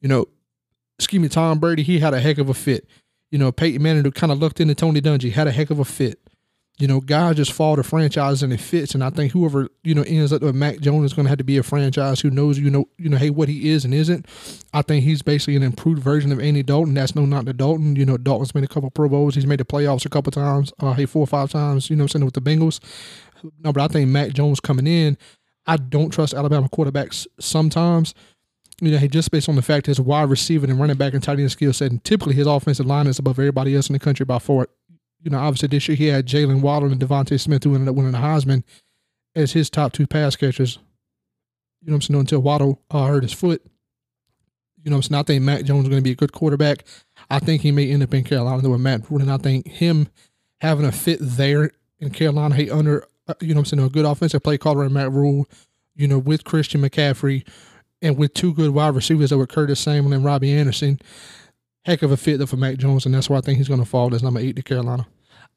[0.02, 0.26] You know,
[0.98, 2.86] excuse me, Tom Brady, he had a heck of a fit.
[3.30, 5.78] You know, Peyton Manning who kind of looked into Tony Dungy, had a heck of
[5.78, 6.20] a fit.
[6.78, 8.94] You know, guys just fall to franchise and it fits.
[8.94, 11.44] And I think whoever, you know, ends up with Mac Jones is gonna have to
[11.44, 14.26] be a franchise who knows, you know, you know, hey, what he is and isn't.
[14.72, 16.94] I think he's basically an improved version of Andy Dalton.
[16.94, 17.96] That's no not to Dalton.
[17.96, 19.34] You know, Dalton's made a couple of Pro Bowls.
[19.34, 20.72] He's made the playoffs a couple times.
[20.78, 21.90] Uh, hey, four or five times.
[21.90, 22.78] You know, sitting with the Bengals.
[23.62, 25.18] No, but I think Mac Jones coming in.
[25.66, 28.14] I don't trust Alabama quarterbacks sometimes.
[28.80, 31.22] You know, hey, just based on the fact his wide receiver and running back and
[31.22, 33.98] tight end skill set, and typically his offensive line is above everybody else in the
[33.98, 34.68] country by four.
[35.28, 37.96] You know, obviously this year he had Jaylen Waddle and DeVonta Smith who ended up
[37.96, 38.64] winning the Heisman
[39.34, 40.78] as his top two pass catchers.
[41.82, 42.18] You know I'm saying?
[42.18, 43.62] Until Waddle uh, hurt his foot.
[44.82, 45.20] You know I'm saying?
[45.20, 46.86] I think Mac Jones is going to be a good quarterback.
[47.28, 50.08] I think he may end up in Carolina with Matt Rhule, and I think him
[50.62, 54.06] having a fit there in Carolina, hey, under uh, you know I'm saying, a good
[54.06, 55.46] offensive play caller in Matt Rhule,
[55.94, 57.46] you know, with Christian McCaffrey
[58.00, 60.98] and with two good wide receivers that were Curtis Samuel and Robbie Anderson,
[61.84, 63.80] heck of a fit there for Mac Jones, and that's why I think he's going
[63.80, 65.06] to fall as number eight to Carolina.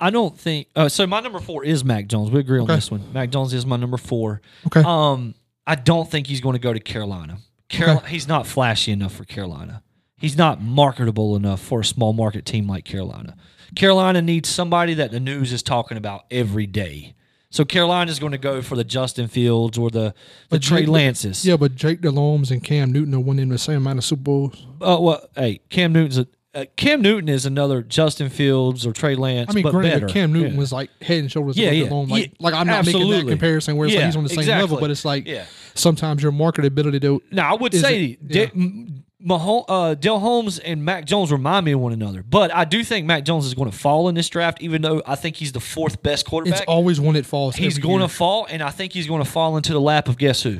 [0.02, 1.06] I don't think uh, so.
[1.08, 2.32] My number four is Mac Jones.
[2.32, 2.76] We agree on Okay.
[2.76, 3.14] this one.
[3.14, 4.42] Mac Jones is my number four.
[4.68, 4.82] Okay.
[4.86, 5.36] Um,
[5.68, 7.38] I don't think he's going to go to Carolina.
[7.70, 9.84] Carolina, he's not flashy enough for Carolina.
[10.18, 13.36] He's not marketable enough for a small market team like Carolina.
[13.76, 17.14] Carolina needs somebody that the news is talking about every day.
[17.50, 20.14] So Carolina is going to go for the Justin Fields or the the
[20.50, 21.46] But Trey Jake- Lances.
[21.46, 24.66] Yeah, but Jake Delhomme and Cam Newton are winning the same amount of Super Bowls.
[24.82, 29.16] Uh, well, hey, Cam Newton's a uh, Cam Newton is another Justin Fields or Trey
[29.16, 29.50] Lance.
[29.50, 30.08] I mean, but granted, better.
[30.08, 30.60] Cam Newton Yeah.
[30.60, 31.84] was like head and shoulders Yeah, above yeah.
[31.86, 32.10] Delhomme.
[32.10, 34.48] Like, Yeah, like I'm not making that comparison where it's like he's on the same
[34.48, 35.46] level, but it's like Yeah.
[35.76, 38.46] sometimes your marketability to Now, I would say it- De- yeah.
[38.54, 42.84] M- Maho- uh, Holmes and Mac Jones remind me of one another, but I do
[42.84, 45.52] think Mac Jones is going to fall in this draft, even though I think he's
[45.52, 46.62] the fourth best quarterback.
[46.62, 47.56] it's always when it falls.
[47.56, 48.08] he's going year.
[48.08, 50.58] to fall, and I think he's going to fall into the lap of guess who?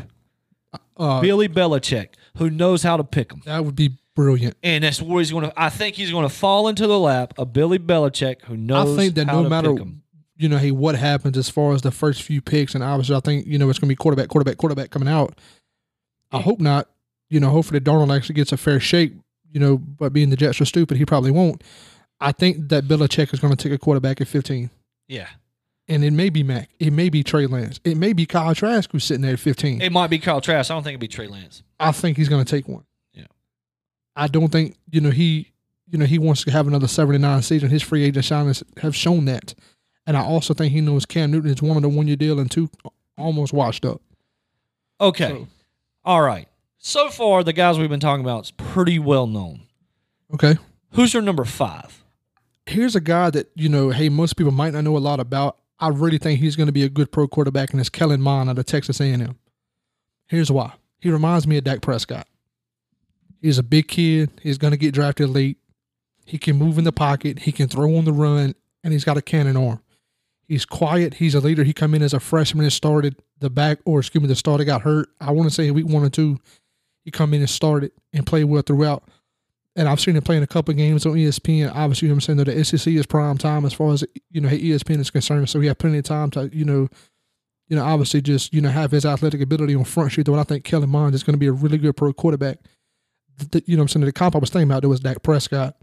[0.96, 3.42] Uh, Billy Belichick, who knows how to pick him.
[3.46, 4.58] that would be brilliant.
[4.64, 5.54] And that's where he's going to.
[5.62, 8.98] I think he's going to fall into the lap of Billy Belichick, who knows.
[8.98, 9.76] I think that no matter
[10.38, 13.20] you know, hey, what happens as far as the first few picks, and obviously, I
[13.20, 15.38] think you know it's going to be quarterback, quarterback, quarterback coming out.
[16.32, 16.90] I hope not.
[17.30, 19.14] You know, hopefully Darnold actually gets a fair shake.
[19.52, 21.64] You know, but being the Jets are stupid, he probably won't.
[22.20, 24.70] I think that Belichick is going to take a quarterback at 15.
[25.08, 25.28] yeah,
[25.88, 26.70] And it may be Mac.
[26.80, 27.80] It may be Trey Lance.
[27.84, 29.82] It may be Kyle Trask who's sitting there at 15.
[29.82, 30.70] it might be Kyle Trask.
[30.70, 31.64] I don't think it'd be Trey Lance.
[31.80, 32.86] I think he's going to take one.
[34.16, 35.52] I don't think, you know, he,
[35.88, 37.70] you know, he wants to have another 79 season.
[37.70, 39.54] His free agent signings have shown that.
[40.08, 42.40] And I also think he knows Cam Newton is one of the one year deal
[42.40, 42.70] and two
[43.18, 44.02] almost washed up.
[45.00, 45.30] Okay.
[45.30, 45.48] So-
[46.04, 46.48] All right.
[46.84, 49.62] So far, the guys we've been talking about is pretty well known.
[50.34, 50.56] Okay.
[50.94, 52.04] Who's your number five?
[52.66, 55.58] Here's a guy that, you know, hey, most people might not know a lot about.
[55.80, 58.50] I really think he's going to be a good pro quarterback, and it's Kellen Mond
[58.50, 59.38] out of Texas A&M.
[60.28, 60.74] Here's why.
[61.00, 62.28] He reminds me of Dak Prescott.
[63.42, 64.30] He's a big kid.
[64.42, 65.58] He's going to get drafted late.
[66.26, 67.40] He can move in the pocket.
[67.40, 69.82] He can throw on the run, and he's got a cannon arm.
[70.48, 71.16] He's quiet.
[71.16, 71.64] He's a leader.
[71.64, 74.64] He come in as a freshman and started the back, or excuse me, the starter
[74.64, 75.10] got hurt.
[75.20, 76.40] I want to say week one or two,
[77.04, 79.04] he come in and started and played well throughout.
[79.76, 81.74] And I've seen him playing a couple games on ESPN.
[81.74, 84.42] Obviously, you know I'm saying that the SEC is prime time as far as you
[84.42, 85.50] know ESPN is concerned.
[85.50, 86.90] So he had plenty of time to you know,
[87.70, 90.26] you know, obviously just you know have his athletic ability on front street.
[90.26, 92.58] Though and I think Kelly Mond is going to be a really good pro quarterback.
[93.50, 95.24] The- you know what I'm saying the comp I was thinking about there was Dak
[95.24, 95.76] Prescott,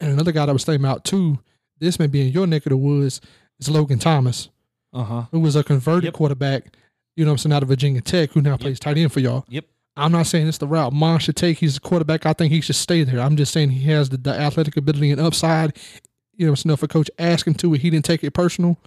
[0.00, 1.38] and another guy that I was thinking about too.
[1.80, 3.20] This may be in your neck of the woods
[3.60, 4.48] is Logan Thomas,
[4.92, 5.22] Uh huh.
[5.30, 6.14] who was a converted Yep.
[6.14, 6.74] quarterback.
[7.16, 9.20] You know what I'm saying out of Virginia Tech, who now plays tight end for
[9.20, 9.44] y'all.
[9.48, 9.64] Yep.
[9.96, 11.58] I'm not saying it's the route Mond should take.
[11.58, 12.24] He's a quarterback.
[12.26, 13.18] I think he should stay there.
[13.20, 15.76] I'm just saying he has the, the athletic ability and upside.
[16.36, 18.78] You know, so if a coach asked him to, and he didn't take it personal.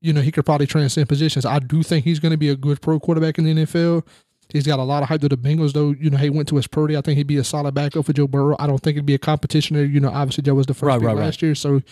[0.00, 1.46] You know, he could probably transcend positions.
[1.46, 4.04] I do think he's going to be a good pro quarterback in the NFL.
[4.52, 5.90] He's got a lot of hype to the Bengals, though.
[5.90, 6.96] You know, he went to his Purdy.
[6.96, 8.56] I think he'd be a solid backup for Joe Burrow.
[8.58, 9.84] I don't think it'd be a competition there.
[9.84, 11.24] You know, obviously Joe was the first Right, pick right, right.
[11.24, 11.82] last year, so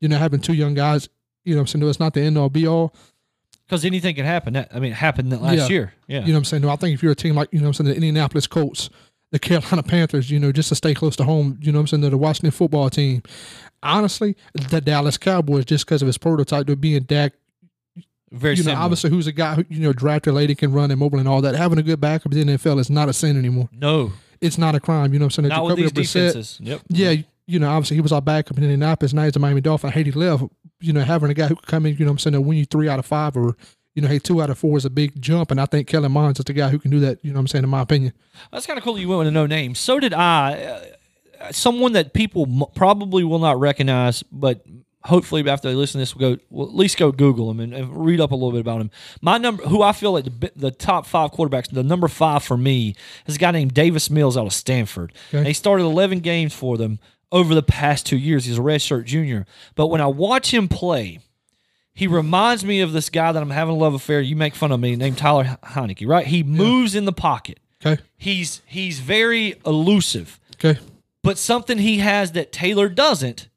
[0.00, 1.08] you know, having two young guys,
[1.44, 2.94] you know, what I'm saying no, it's not the end all be all.
[3.66, 4.54] Because anything can happen.
[4.54, 5.66] That I mean, it happened last Yeah.
[5.68, 5.92] year.
[6.06, 6.20] Yeah.
[6.20, 6.62] You know what I'm saying?
[6.62, 8.46] No, I think if you're a team like, you know what I'm saying, the Indianapolis
[8.46, 8.88] Colts,
[9.30, 11.86] the Carolina Panthers, you know, just to stay close to home, you know what I'm
[11.88, 13.22] saying, to the Washington football team.
[13.82, 14.36] Honestly,
[14.70, 17.34] the Dallas Cowboys, just because of his prototype to being Dak,
[18.30, 18.82] Very you know, similar.
[18.84, 21.40] obviously who's a guy who, you know, drafted lady can run and mobile and all
[21.42, 21.54] that.
[21.54, 23.68] Having a good backup in the NFL is not a sin anymore.
[23.72, 25.12] no, It's not a crime.
[25.12, 25.48] You know what I'm saying?
[25.48, 26.58] not with Jacoby these Brissett- defenses.
[26.62, 26.80] Yep.
[26.88, 27.14] yeah,
[27.46, 29.12] you know, obviously he was our backup in Indianapolis.
[29.14, 29.88] Now he's a Miami Dolphin.
[29.88, 30.44] I hate he left.
[30.80, 32.40] You know, having a guy who could come in, you know, what I'm saying, to
[32.40, 33.56] win you three out of five or,
[33.94, 35.50] you know, hey, two out of four is a big jump.
[35.50, 37.40] And I think Kellen Mond is the guy who can do that, you know what
[37.40, 38.12] I'm saying, in my opinion.
[38.52, 38.98] That's kind of cool.
[38.98, 39.74] You went with a no name.
[39.74, 40.62] So did I.
[41.40, 44.64] Uh, someone that people probably will not recognize, but
[45.04, 47.74] hopefully after they listen to this, we'll go we'll at least go Google him and,
[47.74, 48.90] and read up a little bit about him.
[49.20, 52.56] My number, who I feel like the, the top five quarterbacks, the number five for
[52.56, 52.94] me
[53.26, 55.12] is a guy named Davis Mills out of Stanford.
[55.38, 56.98] And he started 11 games for them
[57.30, 58.44] over the past two years.
[58.44, 59.46] He's a redshirt junior.
[59.74, 61.20] But when I watch him play,
[61.94, 64.20] he reminds me of this guy that I'm having a love affair.
[64.20, 66.26] You make fun of me, named Tyler Heinicke, right?
[66.26, 67.58] He moves in the pocket.
[67.84, 68.02] Okay.
[68.16, 70.40] He's he's very elusive.
[70.54, 70.80] Okay.
[71.22, 73.48] But something he has that Taylor doesn't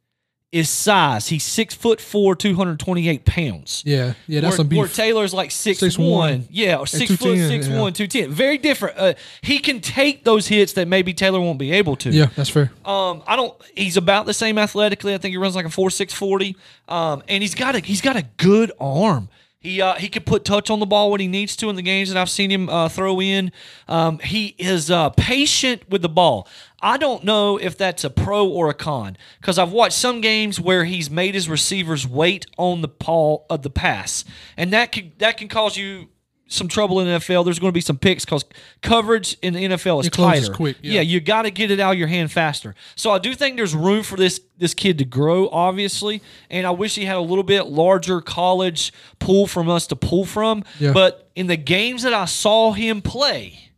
[0.52, 1.30] is size.
[1.30, 3.84] He's six foot four, two hundred twenty eight pounds.
[3.86, 4.14] Yeah.
[4.28, 4.42] Yeah.
[4.42, 4.80] That's where, some beef.
[4.80, 6.10] where Taylor's like six, Six one.
[6.10, 6.48] one.
[6.50, 7.80] Yeah, or six foot 210, six yeah.
[7.80, 8.30] one, two ten.
[8.32, 8.98] Very different.
[8.98, 12.10] Uh, he can take those hits that maybe Taylor won't be able to.
[12.10, 12.28] yeah.
[12.36, 12.72] That's fair.
[12.84, 13.56] Um, I don't.
[13.76, 15.14] He's about the same athletically.
[15.14, 16.58] I think he runs like a four six forty.
[16.88, 19.30] Um, and he's got a he's got a good arm.
[19.62, 21.84] He uh, he could put touch on the ball when he needs to in the
[21.84, 23.52] games that I've seen him uh, throw in.
[23.88, 26.48] Um, he is uh, patient with the ball.
[26.82, 30.60] I don't know if that's a pro or a con because I've watched some games
[30.60, 34.26] where he's made his receivers wait on the paw of the pass,
[34.58, 36.10] and that can that can cause you
[36.52, 37.46] some trouble in the NFL.
[37.46, 38.44] There's going to be some picks because
[38.82, 40.52] coverage in the NFL is It tighter.
[40.54, 41.02] quick, yeah.
[41.02, 42.76] you got to get it out of your hand faster.
[42.96, 46.72] So I do think there's room for this this kid to grow, obviously, and I
[46.72, 50.64] wish he had a little bit larger college pool from us to pull from.
[50.80, 50.94] Yeah.
[50.94, 53.70] But in the games that I saw him play,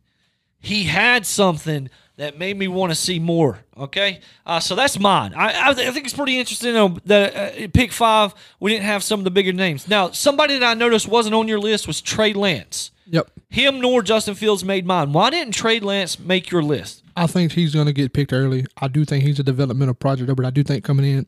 [0.58, 3.58] he had something that made me want to see more.
[3.76, 5.34] Okay, uh, so that's mine.
[5.34, 8.84] I, I, th- I think it's pretty interesting though, that uh, pick five we didn't
[8.84, 9.88] have some of the bigger names.
[9.88, 12.90] Now, somebody that I noticed wasn't on your list was Trey Lance.
[13.06, 13.30] Yep.
[13.50, 15.12] Him nor Justin Fields made mine.
[15.12, 17.02] Why didn't Trey Lance make your list?
[17.16, 18.66] I think he's going to get picked early.
[18.78, 21.26] I do think he's a developmental project, but I do think coming in,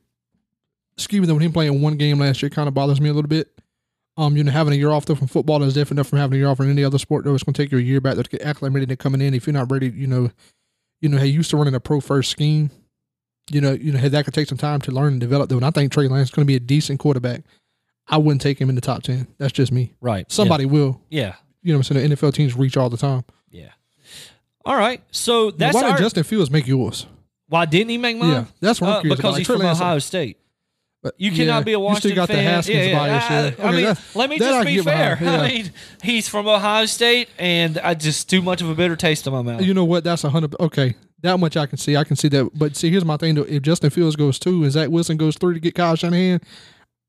[0.97, 3.29] excuse me, with him playing one game last year kind of bothers me a little
[3.29, 3.53] bit.
[4.19, 6.39] Um, you know, having a year off though from football is different from having a
[6.39, 7.25] year off from any other sport.
[7.25, 9.35] Though it's going to take you a year back to get acclimated to coming in.
[9.35, 10.31] If you're not ready, you know,
[11.11, 12.71] you know, he used to running a pro first scheme.
[13.51, 15.49] You know, you know, that could take some time to learn and develop.
[15.49, 17.43] Though, and I think Trey Lance is going to be a decent quarterback.
[18.09, 19.29] I wouldn't take him in the top ten.
[19.39, 19.93] That's just me.
[20.01, 20.31] Right.
[20.31, 21.01] Somebody will.
[21.11, 21.35] Yeah.
[21.63, 23.25] You know, what I'm saying the NFL teams reach all the time.
[23.51, 23.71] Yeah.
[24.65, 25.01] All right.
[25.13, 27.07] So that's Why our, did Justin Fields make yours?
[27.49, 28.31] why didn't he make mine?
[28.31, 29.39] Yeah, that's what I'm Uh, curious because about.
[29.39, 30.39] he's Trey from Lance- Ohio State.
[31.07, 32.45] But You cannot yeah, be a Washington You still got fan.
[32.45, 32.99] the Haskins yeah, yeah.
[32.99, 33.25] bias.
[33.25, 33.41] I, Yeah.
[33.41, 35.17] I Okay, mean, that- let me just be fair.
[35.21, 38.97] behind, I mean, he's from Ohio State, and I just too much of a bitter
[38.97, 39.63] taste in my mouth.
[39.63, 40.03] You know what?
[40.03, 40.57] That's a hundred.
[40.59, 41.97] Okay, that much I can see.
[41.97, 42.51] I can see that.
[42.59, 43.37] But see, here's my thing.
[43.37, 46.41] Though, if Justin Fields goes two and Zach Wilson goes three to get Kyle Shanahan,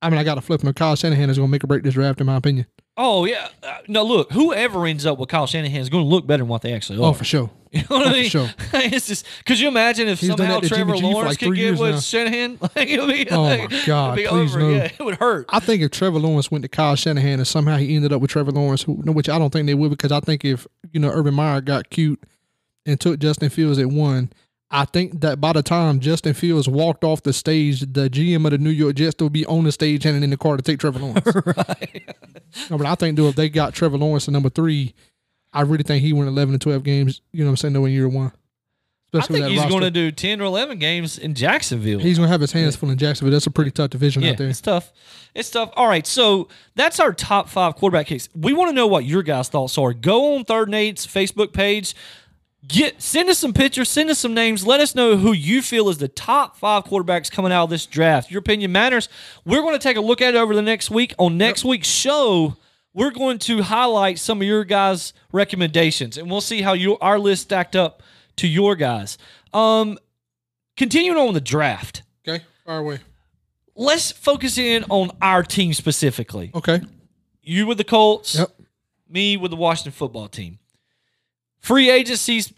[0.01, 0.71] I mean, I got to flip him.
[0.73, 2.67] Kyle Shanahan is going to make or break this draft, in my opinion.
[2.97, 3.49] oh yeah.
[3.63, 6.47] Uh, no, look, whoever ends up with Kyle Shanahan is going to look better than
[6.49, 7.03] what they actually are.
[7.09, 7.49] Oh, for sure.
[7.69, 8.29] You know what Oh, I for mean?
[8.29, 8.49] sure.
[8.75, 11.95] it's just could you imagine if He's somehow Trevor G Lawrence like could get with
[11.95, 11.99] now.
[11.99, 12.57] Shanahan?
[12.61, 14.59] Like, it'd be, Oh, like, my God, please over.
[14.59, 14.69] no.
[14.69, 15.47] Yeah, it would hurt.
[15.49, 18.31] I think if Trevor Lawrence went to Kyle Shanahan and somehow he ended up with
[18.31, 21.09] Trevor Lawrence, who, which I don't think they would, because I think if you know
[21.09, 22.23] Urban Meyer got cute
[22.85, 24.31] and took Justin Fields at one,
[24.69, 28.51] I think that by the time Justin Fields walked off the stage, the GM of
[28.51, 30.79] the New York Jets will be on the stage handing in the car to take
[30.79, 31.25] Trevor Lawrence.
[31.45, 32.15] right.
[32.69, 34.93] No, but I think though if they got Trevor Lawrence at number three,
[35.53, 37.21] I really think he went eleven to twelve games.
[37.31, 37.73] You know what I'm saying?
[37.73, 38.33] No, in year one.
[39.13, 41.99] I Especially think he's going to do ten or eleven games in Jacksonville.
[41.99, 43.31] He's gonna have his hands full in Jacksonville.
[43.31, 44.49] That's a pretty tough division yeah, out there.
[44.49, 44.91] it's tough.
[45.33, 45.71] It's tough.
[45.77, 48.27] All right, so that's our top five quarterback case.
[48.35, 49.93] We want to know what your guys' thoughts are.
[49.93, 51.95] Go on Third and Eight's Facebook page.
[52.67, 54.67] Get send us some pictures, send us some names.
[54.67, 57.85] Let us know who you feel is the top five quarterbacks coming out of this
[57.85, 58.29] draft.
[58.29, 59.07] Your opinion matters.
[59.45, 61.13] We're going to take a look at it over the next week.
[61.17, 62.57] On next week's show,
[62.93, 67.17] we're going to highlight some of your guys' recommendations, and we'll see how you our
[67.19, 68.03] list stacked up
[68.37, 69.17] to your guys.
[69.53, 69.97] Um,
[70.75, 72.99] continuing on the draft Okay, far away.
[73.75, 76.51] let's focus in on our team specifically.
[76.53, 76.81] Okay.
[77.41, 78.49] You with the Colts, Yep.
[79.07, 80.59] me with the Washington football team.
[81.59, 82.56] Free agencies, per-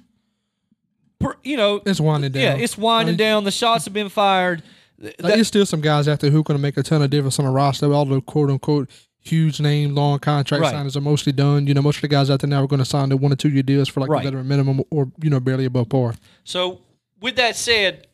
[1.43, 2.41] you know, It's winding down.
[2.43, 3.43] yeah, it's winding down.
[3.43, 4.63] The shots have been fired.
[5.01, 7.09] Like, there's still some guys out there who are going to make a ton of
[7.09, 7.91] difference on the roster.
[7.93, 8.89] All the quote unquote
[9.21, 10.73] huge name, long contract Right.
[10.73, 11.67] signings are mostly done.
[11.67, 13.31] You know, most of the guys out there now are going to sign the one
[13.31, 14.21] or two year deals for like Right.
[14.25, 16.15] a veteran minimum or you know barely above par.
[16.43, 16.81] So,
[17.21, 18.07] with that said,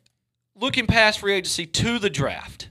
[0.59, 2.69] looking past free agency to the draft,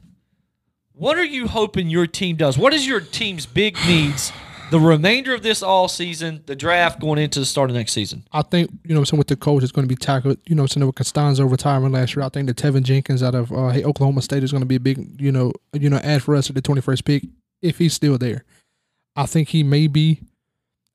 [0.93, 2.57] what are you hoping your team does?
[2.59, 4.33] What is your team's big needs
[4.71, 8.27] the remainder of this all season, the draft going into the start of next season?
[8.33, 10.39] I think you know what with the coach is going to be tackled.
[10.47, 12.25] You know I'm with Castonzo retirement last year.
[12.25, 14.77] I think that Teven Jenkins out of uh, hey, Oklahoma State is going to be
[14.77, 17.25] a big you know you know add for us at the 21st pick
[17.63, 18.45] if he's still there.
[19.17, 20.21] I think he may be.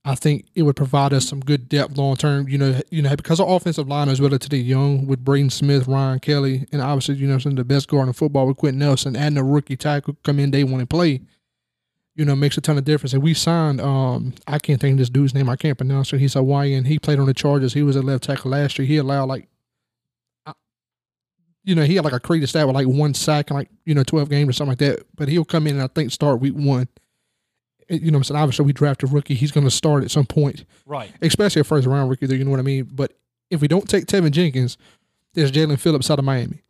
[0.05, 2.47] I think it would provide us some good depth long term.
[2.47, 6.19] You know, you know because our offensive line is relatively young with Braden Smith, Ryan
[6.19, 9.15] Kelly, and obviously you know some of the best guard in football with Quenton Nelson.
[9.15, 11.21] Adding a rookie tackle come in day one and play,
[12.19, 13.13] you know, makes a ton of difference.
[13.13, 15.47] And we signed, um, I can't think of this dude's name.
[15.47, 16.19] I can't pronounce it.
[16.19, 16.83] He's Hawaiian.
[16.83, 17.73] He played on the Chargers.
[17.73, 18.85] He was a left tackle last year.
[18.85, 19.47] He allowed like,
[20.45, 20.53] I-
[21.63, 23.93] you know, he had like a crazy stat with like one sack and like, you
[23.95, 25.05] know, 12 games or something like that.
[25.15, 26.87] But he'll come in and I think start week one.
[27.89, 28.39] You know what I'm saying?
[28.41, 29.33] Obviously, we draft a rookie.
[29.33, 31.11] He's going to start at some point, Right.
[31.21, 32.87] especially a first round rookie, you know what I mean?
[32.91, 33.13] But
[33.49, 34.77] if we don't take Teven Jenkins,
[35.33, 36.63] there's Jaelan Phillips out of Miami.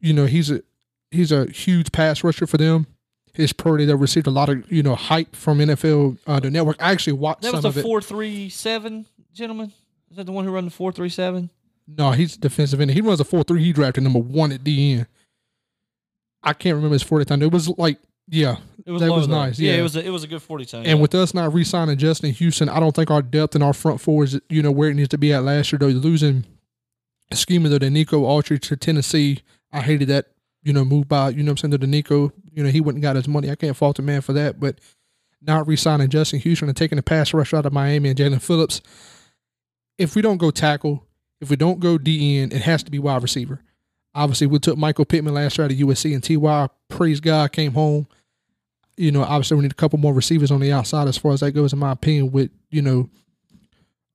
[0.00, 0.62] You know, he's a
[1.10, 2.86] he's a huge pass rusher for them.
[3.32, 6.82] His priority that received a lot of, you know, hype from NFL, uh, the network.
[6.82, 9.72] I actually watched That was the four three seven gentleman.
[10.10, 11.50] Is that the one who run the four three seven?
[11.86, 12.90] No, he's defensive end.
[12.90, 13.62] He runs a four three.
[13.62, 15.06] He drafted number one at DN.
[16.42, 17.42] I can't remember his forty time.
[17.42, 19.34] It was like yeah, It was that was though.
[19.34, 19.58] nice.
[19.58, 20.84] Yeah, Yeah, it was a, it was a good forty time.
[20.86, 24.00] And with us not re-signing Justin Houston, I don't think our depth in our front
[24.00, 25.78] four is you know where it needs to be at last year.
[25.78, 26.44] Though losing
[27.32, 29.40] scheme though Denico Autry to Tennessee,
[29.72, 30.26] I hated that
[30.62, 32.32] you know move by you know what I'm saying to Denico.
[32.52, 33.50] You know he wouldn't got his money.
[33.50, 34.78] I can't fault the man for that, but
[35.42, 38.82] not re-signing Justin Houston and taking the pass rush out of Miami and Jaelan Phillips.
[39.98, 41.06] If we don't go tackle,
[41.40, 43.62] if we don't go DN, it has to be wide receiver.
[44.14, 46.68] Obviously, we took Michael Pittman last year out of USC and Ty.
[46.88, 48.06] Praise God, came home.
[48.96, 51.40] You know, obviously, we need a couple more receivers on the outside as far as
[51.40, 52.32] that goes, in my opinion.
[52.32, 53.08] With you know,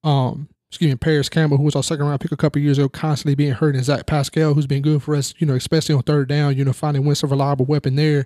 [0.03, 2.89] um, excuse me, Parris Campbell, who was our second round pick a couple years ago,
[2.89, 5.34] constantly being hurt, and Zach Pascal, who's been good for us.
[5.38, 6.55] You know, especially on third down.
[6.57, 8.26] You know, finding Winston a reliable weapon there.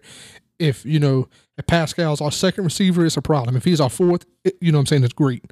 [0.57, 1.27] If you know,
[1.57, 3.55] if Pascal's our second receiver, it's a problem.
[3.55, 5.45] If he's our fourth, it, you know, what I'm saying it's great.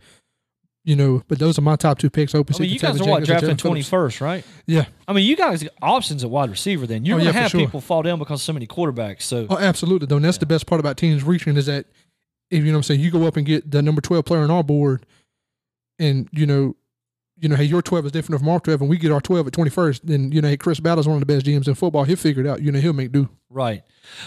[0.84, 2.34] You know, but those are my top two picks.
[2.34, 4.46] Open I mean, you guys are what drafting twenty first, right?
[4.66, 4.86] Yeah.
[5.06, 6.88] I mean, you guys got options at wide receiver.
[6.88, 7.60] Then you're Oh, gonna for have sure.
[7.60, 9.24] people fall down because so many quarterbacks.
[9.24, 10.08] So Oh, absolutely.
[10.08, 11.88] Though, and that's the best part about teams reaching is that
[12.50, 14.42] if you know what I'm saying, you go up and get the number twelve player
[14.44, 15.06] on our board,
[16.00, 16.76] and you know,
[17.39, 19.48] you know, hey, your twelve is different from our twelve, and we get our twelve
[19.48, 20.06] at twenty first.
[20.06, 22.04] Then you know, hey, Chris Ballard's one of the best GMs in football.
[22.04, 22.62] He'll figure it out.
[22.62, 23.30] You know, he'll make do.
[23.50, 23.84] Right.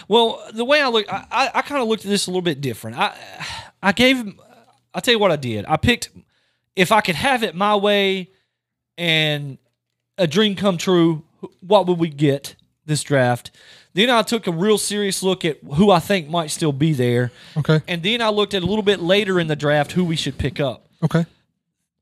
[0.07, 2.41] Well, the way I look, I, I, I kind of looked at this a little
[2.41, 2.97] bit different.
[2.97, 3.15] I
[3.83, 4.39] I gave him.
[4.93, 5.65] I'll tell you what I did.
[5.67, 6.09] I picked
[6.75, 8.29] if I could have it my way,
[8.97, 9.57] and
[10.17, 11.23] a dream come true.
[11.61, 12.55] What would we get
[12.85, 13.51] this draft?
[13.93, 17.31] Then I took a real serious look at who I think might still be there,
[17.57, 17.81] Okay.
[17.87, 20.37] and then I looked at a little bit later in the draft who we should
[20.37, 20.87] pick up.
[21.03, 21.25] Okay.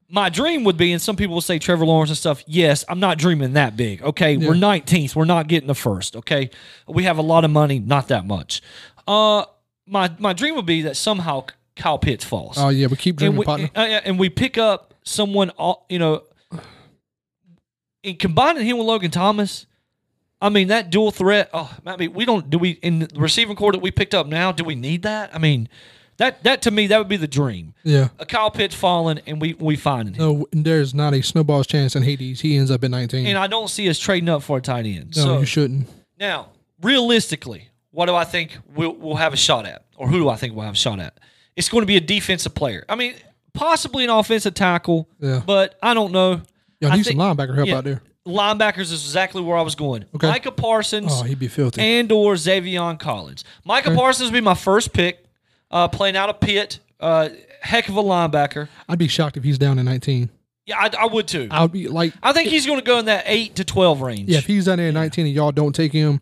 [0.10, 2.44] My dream would be, and some people will say Trevor Lawrence and stuff.
[2.48, 4.02] Yes, I'm not dreaming that big.
[4.02, 5.16] Okay, we're 19th.
[5.16, 6.16] We're not getting the first.
[6.16, 6.50] Okay,
[6.88, 8.62] we have a lot of money, not that much.
[9.08, 9.46] Uh,
[9.86, 11.46] my my dream would be that somehow
[11.76, 12.58] Kyle Pitts falls.
[12.58, 13.70] Oh yeah, we keep and dreaming, we, partner.
[13.76, 15.52] uh, and we pick up someone,
[15.90, 16.24] you know,
[18.04, 19.66] in combining him with Logan Thomas.
[20.42, 21.50] I mean that dual threat.
[21.54, 24.26] Oh, I mean we don't do we in the receiving core that we picked up
[24.26, 24.52] now.
[24.52, 25.36] Do we need that?
[25.36, 25.68] I mean,
[26.20, 27.74] that that to me that would be the dream.
[27.84, 28.10] Yeah.
[28.20, 30.22] A Kyle Pitts falling and we we finding him.
[30.22, 32.42] No, there's not a snowball's chance in Hades.
[32.42, 33.26] He ends up at 19.
[33.26, 35.16] And I don't see us trading up for a tight end.
[35.18, 35.88] no, so you shouldn't.
[36.20, 36.50] now,
[36.82, 40.36] realistically, what do I think we'll, we'll have a shot at, or who do I
[40.36, 41.20] think we'll have a shot at?
[41.56, 42.86] It's going to be a defensive player.
[42.88, 43.16] I mean,
[43.54, 45.42] possibly an offensive tackle, Yeah.
[45.46, 46.42] but I don't know.
[46.84, 48.02] I need some linebacker help yeah, out there.
[48.26, 50.06] Linebackers is exactly where I was going.
[50.16, 50.28] Okay.
[50.28, 51.82] Micah Parsons Oh, he'd be filthy.
[51.82, 53.44] and or Zaven Collins.
[53.66, 55.26] Micah Parsons would be my first pick,
[55.72, 56.80] uh, playing out of Pitt.
[57.00, 57.30] Uh,
[57.62, 58.68] heck of a linebacker.
[58.88, 60.30] I'd be shocked if he's down in 19.
[60.66, 61.48] Yeah, I, I would too.
[61.50, 64.02] I would be like, I think he's going to go in that eight to twelve
[64.02, 64.30] range.
[64.30, 66.22] yeah, if he's down there at 19 and y'all don't take him,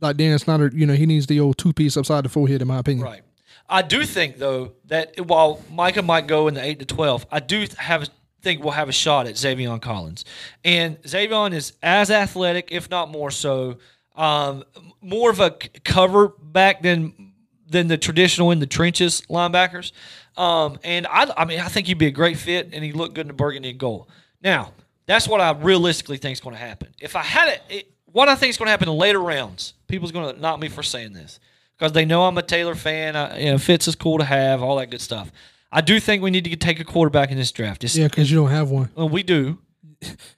[0.00, 2.66] like Dan Snyder, you know, he needs the old two piece upside the forehead, in
[2.68, 3.04] my opinion.
[3.06, 3.22] Right.
[3.68, 7.38] I do think though that while Micah might go in the eight to twelve, I
[7.40, 8.08] do have
[8.40, 10.24] think we'll have a shot at Zaven Collins,
[10.64, 13.78] and Zaven is as athletic, if not more so,
[14.16, 14.64] um,
[15.00, 15.50] more of a
[15.84, 17.27] cover back than
[17.68, 19.92] than the traditional in the trenches linebackers.
[20.36, 23.14] Um, and I, I mean, I think he'd be a great fit, and he looked
[23.14, 24.08] good in the burgundy and gold.
[24.42, 24.72] Now,
[25.06, 26.88] that's what I realistically think is going to happen.
[27.00, 29.74] If I had it, it what I think is going to happen in later rounds,
[29.88, 31.40] people's going to knock me for saying this
[31.76, 33.16] because they know I'm a Taylor fan.
[33.16, 35.30] I, you know, Fitz is cool to have, all that good stuff.
[35.70, 37.84] I do think we need to take a quarterback in this draft.
[37.84, 38.90] It's, Yeah, because you don't have one.
[38.94, 39.58] well, we do.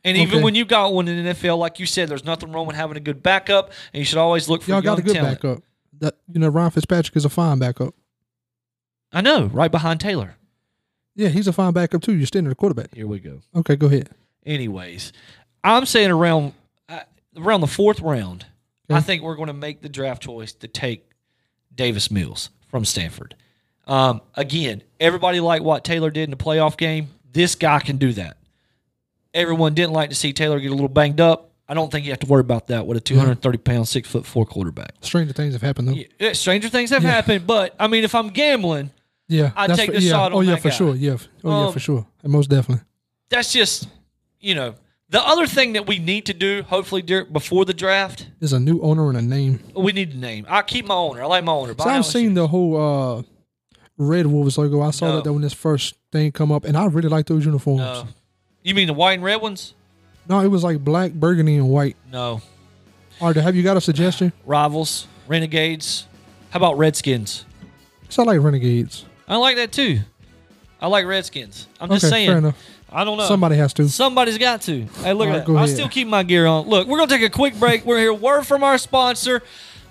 [0.04, 0.42] And even Okay.
[0.42, 2.96] when you got one in the NFL, like you said, there's nothing wrong with having
[2.96, 5.40] a good backup, and you should always look for Y'all got a good talent.
[5.42, 5.62] backup.
[6.00, 7.94] That you know, Ryan Fitzpatrick is a fine backup.
[9.12, 10.36] I know, right behind Taylor.
[11.14, 12.14] Yeah, he's a fine backup too.
[12.14, 12.94] You're standing the quarterback.
[12.94, 13.40] Here we go.
[13.54, 14.10] Okay, go ahead.
[14.46, 15.12] Anyways,
[15.62, 16.54] I'm saying around
[16.88, 17.00] uh,
[17.36, 18.46] around the fourth round,
[18.88, 21.08] I think we're going to make the draft choice to take
[21.74, 23.34] Davis Mills from Stanford.
[23.86, 27.08] Um, again, everybody liked what Taylor did in the playoff game.
[27.32, 28.36] This guy can do that.
[29.34, 31.49] Everyone didn't like to see Taylor get a little banged up.
[31.70, 34.26] I don't think you have to worry about that with a 230 pound, six foot
[34.26, 34.92] four quarterback.
[35.02, 35.92] Stranger things have happened though.
[35.92, 38.90] Yeah, yeah, stranger things have happened, but I mean, if I'm gambling,
[39.28, 40.10] Yeah, I'd take for, the yeah.
[40.10, 40.74] shot Oh on yeah, that for guy.
[40.74, 40.94] sure.
[40.96, 41.16] Yeah.
[41.44, 42.06] Oh yeah, Um, for sure.
[42.24, 42.84] Most definitely.
[43.28, 43.88] that's just
[44.40, 44.74] you know
[45.10, 46.62] the other thing that we need to do.
[46.64, 49.60] Hopefully, before the draft, There's a new owner and a name.
[49.76, 50.46] we need a name.
[50.48, 51.22] I keep my owner.
[51.22, 51.74] I like my owner.
[51.78, 52.76] So I've seen the whole
[53.18, 53.22] uh,
[53.96, 54.80] Red Wolves logo.
[54.82, 55.20] I saw No.
[55.20, 57.80] that, when this first thing come up, and I really like those uniforms.
[57.82, 58.06] Uh,
[58.62, 59.74] you mean the white and red ones?
[60.30, 61.96] No, it was like black, burgundy, and white.
[62.12, 62.40] No.
[63.20, 64.32] All right, have you got a suggestion?
[64.46, 66.06] Rivals, Renegades.
[66.50, 67.44] How about Redskins?
[68.10, 69.04] So I like Renegades.
[69.26, 69.98] I like that too.
[70.80, 71.66] I like Redskins.
[71.80, 72.28] I'm just Okay, saying.
[72.28, 72.56] fair enough.
[72.92, 73.26] I don't know.
[73.26, 73.88] Somebody has to.
[73.88, 74.84] Somebody's got to.
[75.02, 75.52] Hey, look All at that.
[75.56, 76.68] I'll still keep my gear on.
[76.68, 77.84] Look, we're going to take a quick break.
[77.84, 78.14] We're here.
[78.14, 79.42] Word from our sponsor.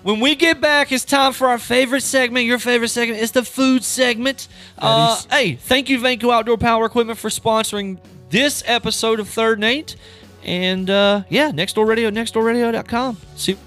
[0.04, 2.46] When we get back, it's time for our favorite segment.
[2.46, 4.48] Your favorite segment is the food segment.
[4.78, 9.66] Uh, hey, thank you, Vanco Outdoor Power Equipment, for sponsoring this episode of Third and
[9.66, 9.98] Eight.
[10.44, 13.18] And uh, yeah, Next Door Radio, nextdoorradio.com.
[13.36, 13.58] See.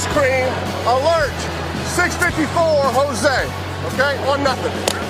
[0.00, 0.46] Ice cream,
[0.86, 1.34] alert,
[1.88, 2.46] 654
[2.92, 3.44] Jose.
[3.94, 5.09] Okay, on nothing.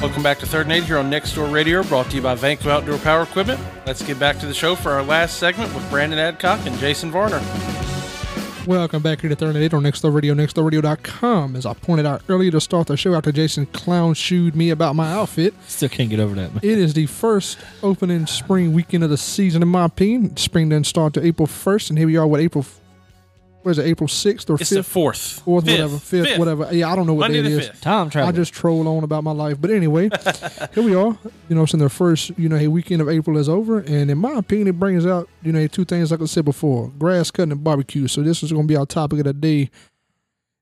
[0.00, 2.34] Welcome back to Third and Eight here on Next Door Radio, brought to you by
[2.34, 3.58] Vanco Outdoor Power Equipment.
[3.86, 7.10] Let's get back to the show for our last segment with Brandon Adcock and Jason
[7.10, 7.40] Varner.
[8.66, 11.56] Welcome back here to Third and Eight on Next Door Radio, nextdoorradio.com.
[11.56, 14.94] As I pointed out earlier to start the show after Jason clown shooed me about
[14.94, 16.60] my outfit, Still can't get over that, man.
[16.62, 20.36] it is the first opening spring weekend of the season, in my opinion.
[20.36, 22.64] Spring doesn't start to April 1st, and here we are, with April,
[23.64, 24.84] what is it, April 6th or It's 5th?
[24.84, 25.72] fourth, Fourth, Fifth.
[25.74, 26.38] whatever, fifth, Fifth.
[26.38, 26.68] whatever.
[26.72, 27.66] Yeah, I don't know what Monday day it the is.
[27.68, 27.80] fifth.
[27.80, 28.28] Time travel.
[28.28, 29.60] I just troll on about my life.
[29.60, 30.10] But anyway,
[30.74, 31.18] here we are.
[31.48, 33.78] You know, saying the first, you know, hey, weekend of April is over.
[33.80, 36.88] And in my opinion, it brings out, you know, two things like I said before
[36.98, 38.06] grass cutting and barbecue.
[38.08, 39.70] So this is going to be our topic of the day.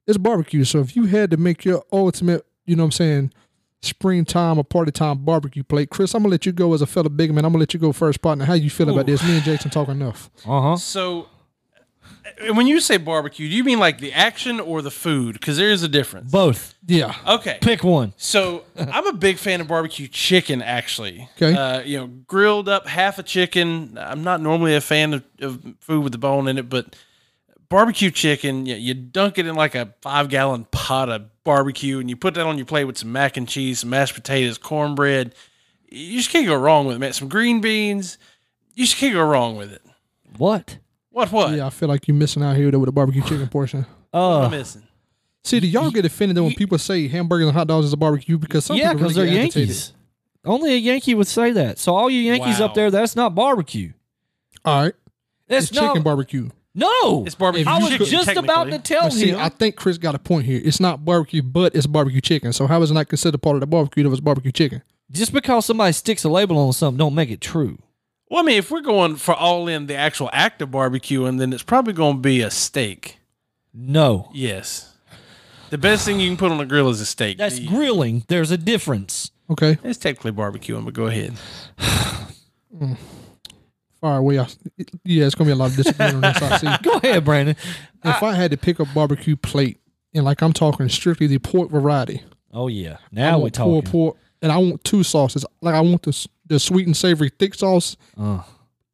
[0.07, 0.65] It's barbecue.
[0.65, 3.33] So if you had to make your ultimate, you know what I'm saying,
[3.83, 6.87] springtime or party time barbecue plate, Chris, I'm going to let you go as a
[6.87, 7.45] fellow big man.
[7.45, 8.45] I'm going to let you go first, partner.
[8.45, 9.23] How you feel about this?
[9.25, 10.31] Me and Jason talk enough.
[10.47, 10.77] Uh huh.
[10.77, 11.29] So,
[12.55, 15.35] when you say barbecue, do you mean like the action or the food?
[15.35, 16.31] Because there is a difference.
[16.31, 16.75] Both.
[16.87, 17.15] Yeah.
[17.27, 17.59] Okay.
[17.61, 18.13] Pick one.
[18.17, 20.63] So I'm a big fan of barbecue chicken.
[20.63, 21.55] Actually, Okay.
[21.55, 23.97] Uh, you know, grilled up half a chicken.
[24.01, 26.97] I'm not normally a fan of, of food with the bone in it, but
[27.69, 32.09] barbecue chicken, you, you dunk it in like a five gallon pot of barbecue, and
[32.11, 35.35] you put that on your plate with some mac and cheese, some mashed potatoes, cornbread.
[35.89, 37.13] You just can't go wrong with it, man.
[37.13, 38.17] Some green beans.
[38.75, 39.83] You just can't go wrong with it.
[40.39, 40.79] What?
[41.13, 41.31] What?
[41.31, 41.55] What?
[41.55, 43.87] Yeah, I feel like you're missing out here with the barbecue chicken portion.
[44.13, 44.83] Oh, I Uh, missing?
[45.45, 48.39] See, do y'all get offended when people say hamburgers and hot dogs is a barbecue?
[48.39, 49.69] Because some yeah, people because really they're get agitated.
[49.71, 49.93] Yankees.
[50.45, 51.79] Only a Yankee would say that.
[51.79, 52.67] So all you Yankees Wow.
[52.67, 53.93] up there, that's not barbecue.
[54.65, 54.95] All right,
[55.49, 56.05] That's it's chicken not.
[56.05, 56.49] barbecue.
[56.75, 59.41] no, It's barbecue I was chicken, just about to tell But see, him.
[59.41, 60.61] I think Chris got a point here.
[60.65, 62.53] It's not barbecue, but it's barbecue chicken.
[62.53, 64.83] So how is it not considered part of the barbecue if it's barbecue chicken?
[65.11, 67.79] just because somebody sticks a label on something, don't make it true.
[68.33, 71.53] Well, I mean, if we're going for all in the actual act of barbecuing, then
[71.53, 73.19] it's probably going to be a steak.
[73.75, 74.89] No, Yes.
[75.69, 77.37] The best thing you can put on a grill is a steak.
[77.37, 78.25] that's The- grilling.
[78.29, 79.31] There's a difference.
[79.51, 81.35] Okay, It's technically barbecuing, but go ahead.
[84.01, 84.39] far away.
[84.39, 84.47] I,
[85.05, 86.43] yeah, it's gonna be a lot of disagreement on this.
[86.43, 86.83] I see.
[86.83, 87.57] Go ahead, Brandon.
[88.05, 89.79] If I had to pick a barbecue plate,
[90.15, 92.23] and like I'm talking strictly the pork variety,
[92.53, 93.91] Oh yeah, I now we're want pulled talking.
[93.93, 95.45] pork, and I want two sauces.
[95.61, 97.97] Like I want the s- the sweet and savory thick sauce.
[98.19, 98.43] Uh,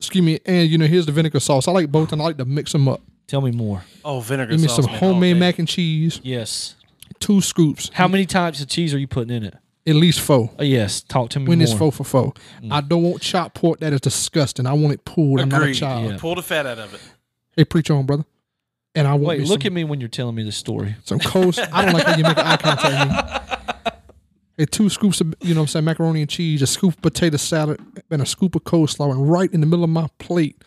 [0.00, 1.66] Excuse me, and you know here's the vinegar sauce.
[1.66, 3.00] I like both, and I like to mix them up.
[3.26, 3.82] tell me more.
[4.04, 4.76] Oh, vinegar Give me sauce.
[4.84, 5.40] some man, homemade all day.
[5.40, 6.76] mac and cheese, Yes.
[7.18, 9.54] two scoops, How many types of cheese are you putting in it?
[9.86, 10.50] at least four.
[10.58, 11.00] Oh yes.
[11.00, 11.64] Talk to me When more.
[11.64, 12.32] it's four for four.
[12.62, 12.72] Mm.
[12.72, 13.80] I don't want chopped pork.
[13.80, 14.66] That is disgusting.
[14.66, 15.40] I want it pulled.
[15.40, 16.10] I'm not a child.
[16.12, 16.18] Yeah.
[16.18, 17.00] Pull the fat out of it.
[17.56, 18.24] Hey, preach on, brother.
[18.94, 20.94] And I want Wait, look some, at me when you're telling me the story.
[21.04, 21.58] some coast.
[21.72, 23.08] I don't like how you make eye contact.
[23.08, 23.92] with me.
[24.58, 27.00] Hey, two scoops of you know what I'm saying macaroni and cheese, a scoop of
[27.02, 27.80] potato salad,
[28.10, 30.62] and a scoop of coleslaw, and right in the middle of my plate,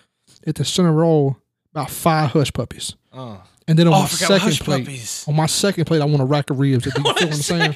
[0.47, 1.37] at the center roll,
[1.73, 2.95] about five hush puppies.
[3.13, 3.37] Uh.
[3.67, 5.23] And then on Oh, my second plate, puppies.
[5.27, 6.85] on my second plate, I want a rack of ribs.
[6.85, 7.73] You feel what I'm saying?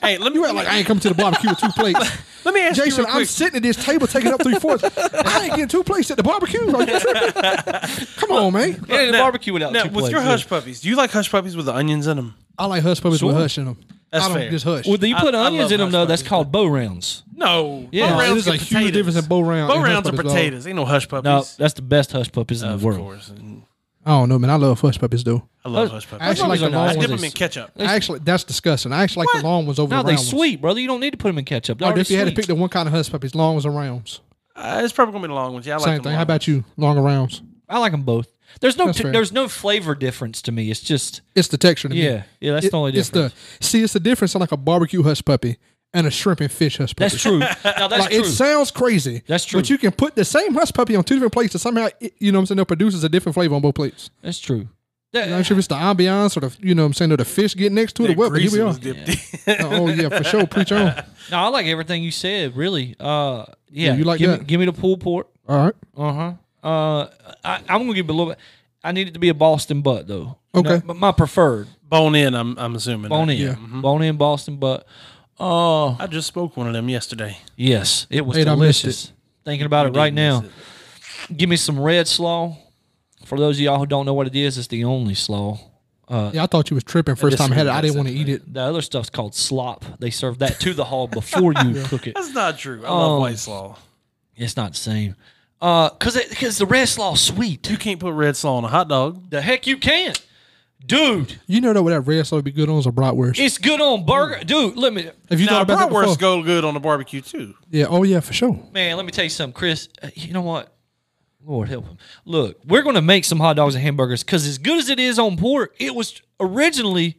[0.00, 2.00] Hey, let me You act like I ain't coming to the barbecue with two plates.
[2.44, 3.28] let me ask Jason, you real I'm quick.
[3.28, 4.84] sitting at this table taking up three fourths.
[4.84, 6.60] I ain't getting two plates at the barbecue.
[6.70, 8.16] Are?
[8.16, 8.84] Come on, man.
[8.88, 11.30] Yeah, the barbecue without now, two with plates, your hush puppies, do you like hush
[11.30, 12.34] puppies with the onions in them?
[12.56, 13.78] I like hush puppies with hush in them.
[14.10, 14.50] That's I don't fair.
[14.50, 14.86] just hush.
[14.86, 16.06] Well, you put I onions love in them hush though.
[16.06, 16.28] That's puppies.
[16.30, 17.22] called bow rounds.
[17.34, 17.88] No.
[17.92, 18.08] Yeah.
[18.10, 18.92] Bow rounds there's a are huge potatoes.
[18.92, 20.32] difference in bow round Bow and hush rounds are puppies, dog.
[20.36, 20.66] potatoes.
[20.66, 21.24] Ain't no hush puppies.
[21.24, 23.00] No, that's the best hush puppies in of the world.
[23.00, 23.28] course.
[23.28, 23.62] And
[24.06, 24.48] I don't know, man.
[24.50, 25.46] I love hush puppies, though.
[25.64, 26.26] I love Hush- hush puppies.
[26.26, 26.98] I actually like the are long I ones.
[26.98, 27.70] dip them in ketchup.
[27.78, 28.92] I actually, that's disgusting.
[28.92, 30.30] I actually like the long ones over No, the they round ones.
[30.30, 30.80] sweet, brother.
[30.80, 31.78] You don't need to put them in ketchup.
[31.78, 33.54] They're Or if you had to already pick the one kind of hush puppies, long
[33.56, 34.20] ones or rounds.
[34.56, 35.66] Uh, it's probably gonna be the long ones.
[35.66, 36.10] Yeah, I like Same them thing.
[36.12, 36.64] long How about you?
[36.78, 37.42] Long or rounds?
[37.68, 38.28] I like them both.
[38.60, 40.70] There's no t- there's no flavor difference to me.
[40.70, 42.02] It's just It's the texture to me.
[42.04, 42.52] yeah, yeah.
[42.54, 43.34] That's It- the only it's difference.
[43.60, 43.82] the see.
[43.82, 45.56] It's the difference in like a barbecue hush puppy
[45.94, 47.08] and a shrimp and fish hush puppy.
[47.10, 47.38] that's true.
[47.38, 48.20] now that's like true.
[48.20, 49.22] it sounds crazy.
[49.26, 49.60] That's true.
[49.60, 52.14] But you can put the same hush puppy on two different plates, and somehow it,
[52.18, 52.58] you know what I'm saying.
[52.58, 54.10] It produces a different flavor on both plates.
[54.22, 54.68] that's true.
[55.14, 57.16] I'm not sure if it's the ambiance or the you know what I'm saying or
[57.16, 58.30] the fish getting next to it or what.
[58.30, 58.66] But here we are.
[58.66, 59.56] was dipped in.
[59.60, 60.46] oh yeah, for sure.
[60.46, 61.02] Preach on.
[61.30, 62.54] No, I like everything you said.
[62.56, 62.94] Really.
[63.00, 63.94] Uh, yeah.
[63.96, 64.40] you like give that?
[64.40, 65.28] Me, give me the pulled pork.
[65.48, 65.74] All right.
[65.96, 66.32] Uh huh.
[66.62, 67.06] Uh,
[67.44, 68.38] I, I'm gonna give it a little bit.
[68.82, 70.36] I need it to be a Boston butt though.
[70.54, 70.82] You know, Okay.
[70.86, 73.08] but my preferred Bone in, I'm I'm assuming.
[73.08, 73.54] bone in, Yeah.
[73.80, 74.86] bone in Boston butt.
[75.40, 77.38] Uh, I just spoke one of them yesterday.
[77.56, 79.12] yes, it was Wait, I missed delicious.
[79.44, 80.44] Thinking about it right now.
[81.34, 82.56] Give me some red slaw.
[83.24, 85.58] For those of y'all who don't know what it is, it's the only slaw.
[86.08, 87.70] Uh yeah, I thought you was tripping first time I had it.
[87.70, 88.52] I didn't want to eat it.
[88.52, 89.84] The other stuff's called slop.
[90.00, 92.14] They serve that to the hog before you cook it.
[92.14, 92.82] That's not true.
[92.84, 93.76] I Um, love white slaw.
[94.36, 95.16] It's not the same.
[95.60, 97.68] Uh, cause it, cause the red slaw sweet.
[97.68, 99.28] You can't put red slaw on a hot dog.
[99.30, 100.24] The heck you can't,
[100.86, 101.38] dude.
[101.46, 103.38] You know that what that red slaw would be good on is a bratwurst.
[103.40, 104.76] It's good on burger, dude.
[104.76, 106.04] Let me, If you Now, thought about that before?
[106.04, 107.54] bratwurst go good on the barbecue too.
[107.70, 107.86] Yeah.
[107.88, 108.58] Oh yeah, for sure.
[108.72, 108.96] man.
[108.96, 109.88] Let me tell you something, Chris.
[110.02, 110.72] Uh, you know what?
[111.44, 111.98] Lord help him.
[112.24, 115.18] Look, we're gonna make some hot dogs and hamburgers because as good as it is
[115.18, 117.16] on pork, it was originally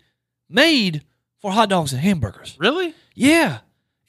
[0.49, 1.03] made
[1.41, 2.55] for hot dogs and hamburgers.
[2.59, 2.93] Really?
[3.15, 3.59] Yeah,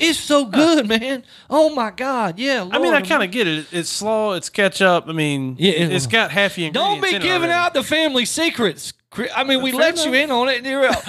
[0.01, 1.22] it's so good, man.
[1.48, 2.68] Oh my god, yeah.
[2.70, 3.66] I mean, I kind of get it.
[3.70, 4.32] It's slaw.
[4.32, 5.05] It's ketchup.
[5.09, 7.53] I mean, Yeah, it- it's got half the Don't be in it giving already.
[7.53, 8.92] out the family secrets.
[9.11, 9.30] Chris.
[9.34, 10.58] I mean, we Fair let you in on it.
[10.58, 11.02] And you're out.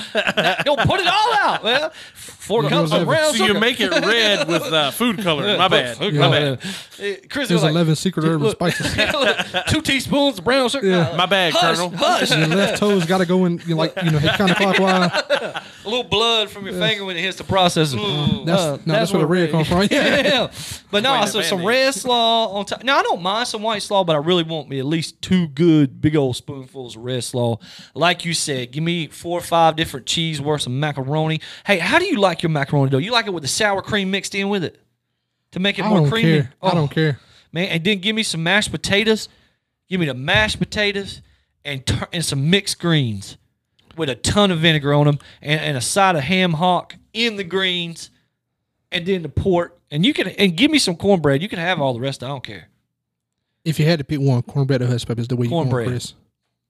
[0.65, 1.91] Don't put it all out, man.
[2.15, 3.05] Four cups of 11.
[3.07, 3.53] brown So sugar.
[3.53, 5.55] you make it red with uh, food color.
[5.57, 5.97] My bad.
[6.01, 6.19] Yeah.
[6.19, 6.53] My bad.
[6.53, 6.57] Uh,
[7.29, 8.97] Chris There's was like, 11 secret herbs and look, spices.
[9.53, 10.87] look, two teaspoons of brown sugar.
[10.87, 11.15] Yeah.
[11.15, 11.91] My bad, Hush, Colonel.
[11.95, 12.31] hush.
[12.31, 15.67] Your left toes got to go in, you know, like you know, counterclockwise.
[15.83, 18.45] A little blood from your finger when it hits the processor.
[18.45, 19.81] That's Uh, no, that's where the red comes from.
[19.91, 20.21] Yeah.
[20.21, 20.51] yeah.
[20.91, 21.67] But no, Wait, so some Band-Aid.
[21.67, 22.83] red slaw on top.
[22.83, 25.47] Now I don't mind some white slaw, but I really want me at least two
[25.47, 27.57] good big old spoonfuls of red slaw.
[27.93, 31.41] Like you said, give me four or five different cheese worth of macaroni.
[31.65, 32.97] Hey, how do you like your macaroni dough?
[32.97, 34.79] You like it with the sour cream mixed in with it
[35.51, 36.41] to make it I more don't creamy?
[36.41, 36.53] care.
[36.61, 37.19] I Oh, don't care.
[37.51, 37.65] man.
[37.67, 39.27] And then give me some mashed potatoes.
[39.89, 41.21] Give me the mashed potatoes
[41.65, 43.37] and tur- and some mixed greens
[43.97, 47.35] with a ton of vinegar on them and, and a side of ham hock in
[47.35, 48.09] the greens
[48.91, 49.77] and then the pork.
[49.91, 51.41] And you can and give me some cornbread.
[51.41, 52.23] You can have all the rest.
[52.23, 52.69] I don't care.
[53.65, 55.87] If you had to pick one, cornbread or hush pepper is the way you Cornbread.
[55.87, 56.13] want, Chris.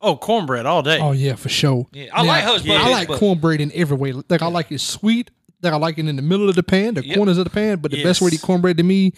[0.01, 0.99] Oh, cornbread all day.
[0.99, 1.87] Oh yeah, for sure.
[1.91, 4.13] Yeah, I like hush yeah, I like but- cornbread in every way.
[4.13, 5.29] Like I like it sweet.
[5.61, 7.15] Like I like it in the middle of the pan, the Yep.
[7.17, 7.77] corners of the pan.
[7.77, 8.43] But the best way to Yes.
[8.43, 9.13] eat cornbread to me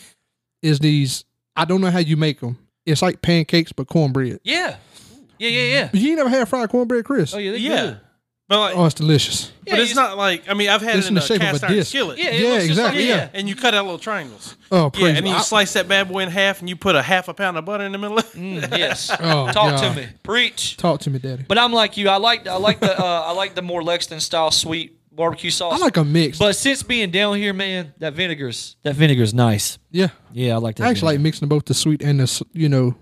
[0.62, 1.24] is these.
[1.56, 2.58] I don't know how you make them.
[2.86, 4.40] It's like pancakes but cornbread.
[4.44, 4.76] Yeah,
[5.40, 5.90] yeah, yeah, yeah.
[5.94, 7.34] You ain't never had fried cornbread, Chris?
[7.34, 7.82] Oh yeah, they're yeah.
[7.86, 8.00] good.
[8.54, 9.52] But like, Oh, it's delicious.
[9.70, 11.38] but it's not like I mean I've had It's it in in the a shape
[11.38, 11.90] of a cast iron disc.
[11.90, 12.18] skillet.
[12.18, 13.30] Yeah, Yeah, looks just like- exactly, yeah.
[13.34, 14.56] And you cut out little triangles.
[14.72, 16.96] Oh, Yeah, and then I- you slice that bad boy in half, and you put
[16.96, 18.18] a half a pound of butter in the middle.
[18.20, 18.38] of it.
[18.40, 19.10] Mm, yes.
[19.20, 20.08] Oh, Talk to me.
[20.24, 20.78] Preach.
[20.78, 21.46] Talk to me, Daddy.
[21.48, 22.10] But I'm like you.
[22.10, 25.80] I like I like the uh, I like the more Lexington style sweet barbecue sauce.
[25.80, 26.40] I like a mix.
[26.40, 29.78] But since being down here, man, that vinegar's that vinegar's nice.
[29.92, 30.86] yeah, Yeah, I like that.
[30.88, 32.96] I actually like mixing both the sweet and the you know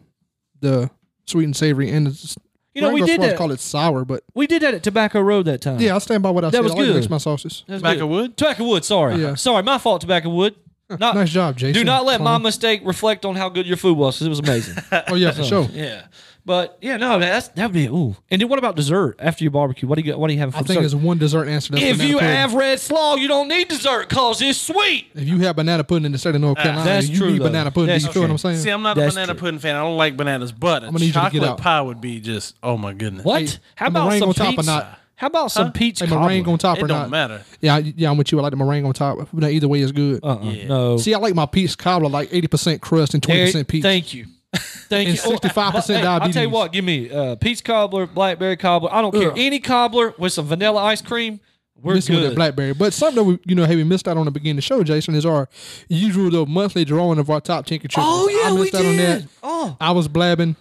[0.59, 0.89] the
[1.25, 2.37] sweet and savory and the.
[2.73, 3.37] S- You know, I we did supposed that.
[3.37, 5.79] call it sour, but We did that at Tobacco Road that time.
[5.79, 6.63] yeah, I stand by what I That said.
[6.63, 7.63] was I like to mix my sauces.
[7.67, 8.05] That was Tobacco good.
[8.09, 8.37] wood?
[8.37, 8.85] Tobacco wood.
[8.85, 9.35] Sorry, Yeah.
[9.35, 10.01] sorry, my fault.
[10.01, 10.55] Tobacco wood.
[10.99, 11.73] Not, Nice job, Jason.
[11.73, 14.39] Do not let my mistake reflect on how good your food was because it was
[14.39, 14.75] amazing.
[15.07, 15.69] Oh yeah, for sure.
[15.71, 16.01] yeah,
[16.45, 18.15] but yeah, no, that's that'd be ooh.
[18.29, 19.87] And then what about dessert after your barbecue?
[19.87, 20.19] What do you got?
[20.19, 20.81] What do you have for I think dessert?
[20.81, 21.73] there's one dessert answer.
[21.73, 22.29] That's if you pudding.
[22.29, 25.07] have red slaw, you don't need dessert because it's sweet.
[25.13, 27.31] if you have banana pudding in the state of North ah, Carolina, that's you true,
[27.31, 27.45] need though.
[27.45, 27.87] banana pudding.
[27.87, 28.31] That's you feel what.
[28.31, 28.57] I'm saying?
[28.57, 29.39] See, I'm not That's a banana true.
[29.41, 29.75] pudding fan.
[29.75, 31.57] I don't like bananas, but a gonna need you to get chocolate out.
[31.59, 33.23] pie would be just oh my goodness.
[33.25, 33.41] What?
[33.41, 34.65] Hey, how about meringue some on top or peach?
[34.65, 34.97] not?
[35.15, 35.71] How about some Huh?
[35.73, 36.21] peach Hey, cobbler?
[36.29, 37.09] meringue on top It or don't not?
[37.11, 37.43] matter.
[37.59, 38.39] Yeah, I- yeah, I'm with you.
[38.39, 39.27] I like the meringue on top.
[39.31, 40.19] But either way is good.
[40.23, 40.67] Uh-uh, Yeah.
[40.67, 40.97] No.
[40.97, 43.83] See, I like my peach cobbler like 80% crust and 20% peach.
[43.83, 44.25] Thank you.
[44.53, 45.15] Thank you.
[45.25, 46.73] Oh, 65% but, hey, I'll tell you what.
[46.73, 48.93] Give me uh, peach cobbler, blackberry cobbler.
[48.93, 49.31] I don't care.
[49.31, 49.37] Ugh.
[49.37, 51.39] Any cobbler with some vanilla ice cream.
[51.81, 52.31] We're Missing with good.
[52.31, 52.73] that blackberry.
[52.73, 54.61] But something that we, you know, hey, we missed out on the beginning of the
[54.63, 55.49] show, Jason, is our
[55.87, 58.13] usual the monthly drawing of our top 10 contributors.
[58.13, 59.19] oh yeah, I we missed out on that.
[59.21, 59.29] did.
[59.41, 60.55] Oh, I was blabbing,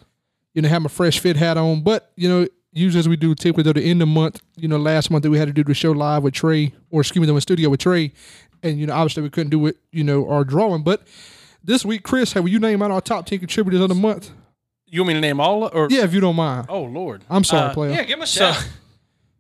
[0.55, 1.83] you know, had my fresh fit hat on.
[1.83, 4.69] But, you know, usually as we do typically at the end of the month, you
[4.69, 7.27] know, last month that we had to do the show live with Trey, or excuse
[7.27, 8.13] me, the studio with Trey.
[8.63, 10.83] And, you know, obviously we couldn't do it, you know, our drawing.
[10.85, 11.03] But
[11.65, 14.31] this week, Chris, have you named out our top 10 contributors of the month?
[14.87, 15.65] You want me to name all?
[15.73, 16.67] Or Yeah, if you don't mind.
[16.69, 17.91] oh Lord, I'm sorry, Uh, player.
[17.93, 18.03] yeah.
[18.05, 18.63] Give him a So- shout.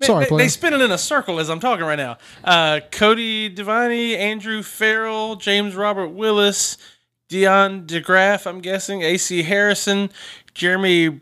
[0.00, 0.38] Man, Sorry, they, player.
[0.44, 2.16] they spin it in a circle as I'm talking right now.
[2.42, 6.78] Uh, Cody Devaney, Andrew Farrell, James Robert Willis,
[7.28, 10.10] Dion DeGraff, I'm guessing, AC Harrison,
[10.54, 11.20] Jeremy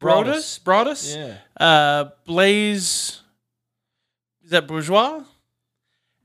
[0.00, 1.34] Broadus, Broadus, Yeah.
[1.58, 3.20] uh, Blaze,
[4.44, 5.22] is that Bourgeois?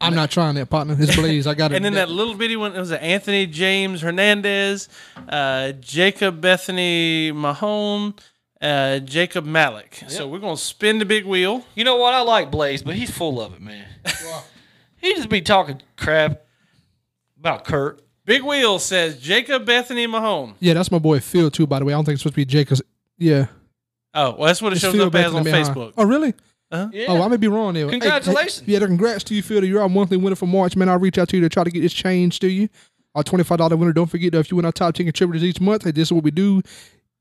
[0.06, 0.95] I'm not trying that, partner.
[0.97, 1.47] It's Blaze.
[1.47, 1.76] I got it.
[1.76, 4.89] And then that little bitty one, it was Anthony James Hernandez,
[5.30, 8.14] uh, Jacob Bethany Mahone,
[8.62, 10.03] uh, Jacob Malik.
[10.08, 11.66] So we're going to spin the big wheel.
[11.76, 12.14] You know what?
[12.14, 13.86] I like Blaze, but he's full of it, man.
[14.97, 16.41] he just be talking crap
[17.39, 18.01] about Kurt.
[18.26, 20.56] Big wheel says Jacob Bethany Mahone.
[20.60, 21.68] Yeah, that's my boy Phil too.
[21.68, 22.82] By the way, I don't think it's supposed to be Jacobs.
[23.18, 23.45] Yeah,
[24.18, 25.68] Oh, well, that's what it it's shows Phil up as Bethany on behind.
[25.68, 25.93] Facebook.
[25.97, 26.34] Oh, really?
[26.72, 27.05] Yeah.
[27.07, 27.88] Oh, I may be wrong there.
[27.89, 28.66] Congratulations.
[28.66, 29.63] hey, yeah, congrats to you, Phil.
[29.63, 30.89] You're our monthly winner for March, man.
[30.89, 32.68] I'll reach out to you to try to get this changed to you.
[33.13, 33.93] Our $25 winner.
[33.93, 36.11] Don't forget, though, if you win our top 10 contributors each month, hey, this is
[36.13, 36.61] what we do.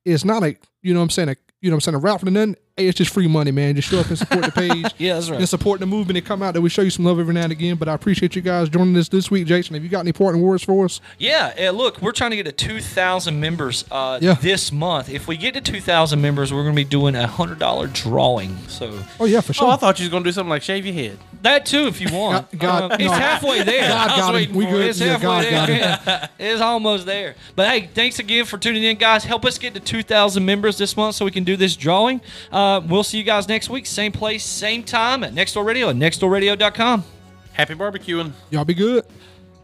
[0.05, 1.99] it's not a you know what I'm saying a you know what I'm saying a
[1.99, 2.57] route for nothing.
[2.77, 3.77] Hey, it's just free money, man.
[3.77, 4.93] Just show up and support the page.
[4.99, 5.39] Yeah, that's right.
[5.39, 6.55] And support the movement and come out.
[6.55, 7.77] That we show you some love every now and again.
[7.77, 9.75] But I appreciate you guys joining us this week, Jason.
[9.75, 11.01] Have you got any important words for us?
[11.17, 14.35] Yeah, uh, look, we're trying to get to 2,000 members uh, Yeah.
[14.35, 15.09] this month.
[15.09, 18.59] If we get to 2,000 members, we're going to be doing a $100 drawing.
[18.67, 19.69] So Oh yeah, for sure.
[19.69, 21.19] Oh, I thought you was gonna do something like shave your head.
[21.43, 22.51] that too, if you want.
[22.59, 23.13] God- God- Uh, it's no.
[23.13, 23.89] halfway there.
[23.89, 24.53] God got him.
[24.55, 24.87] We good.
[24.89, 26.29] It's Yeah, halfway God there.
[26.41, 27.37] it's almost there.
[27.55, 29.23] But hey, thanks again for tuning in, guys.
[29.25, 32.21] Help us get to 2,000 members this month so we can do this drawing.
[32.51, 33.87] Uh, we'll see you guys next week.
[33.87, 37.05] Same place, same time at Next Door Radio and nextdoorradio.com.
[37.53, 38.33] Happy barbecuing.
[38.51, 39.05] Y'all be good.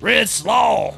[0.01, 0.95] Red Slaw.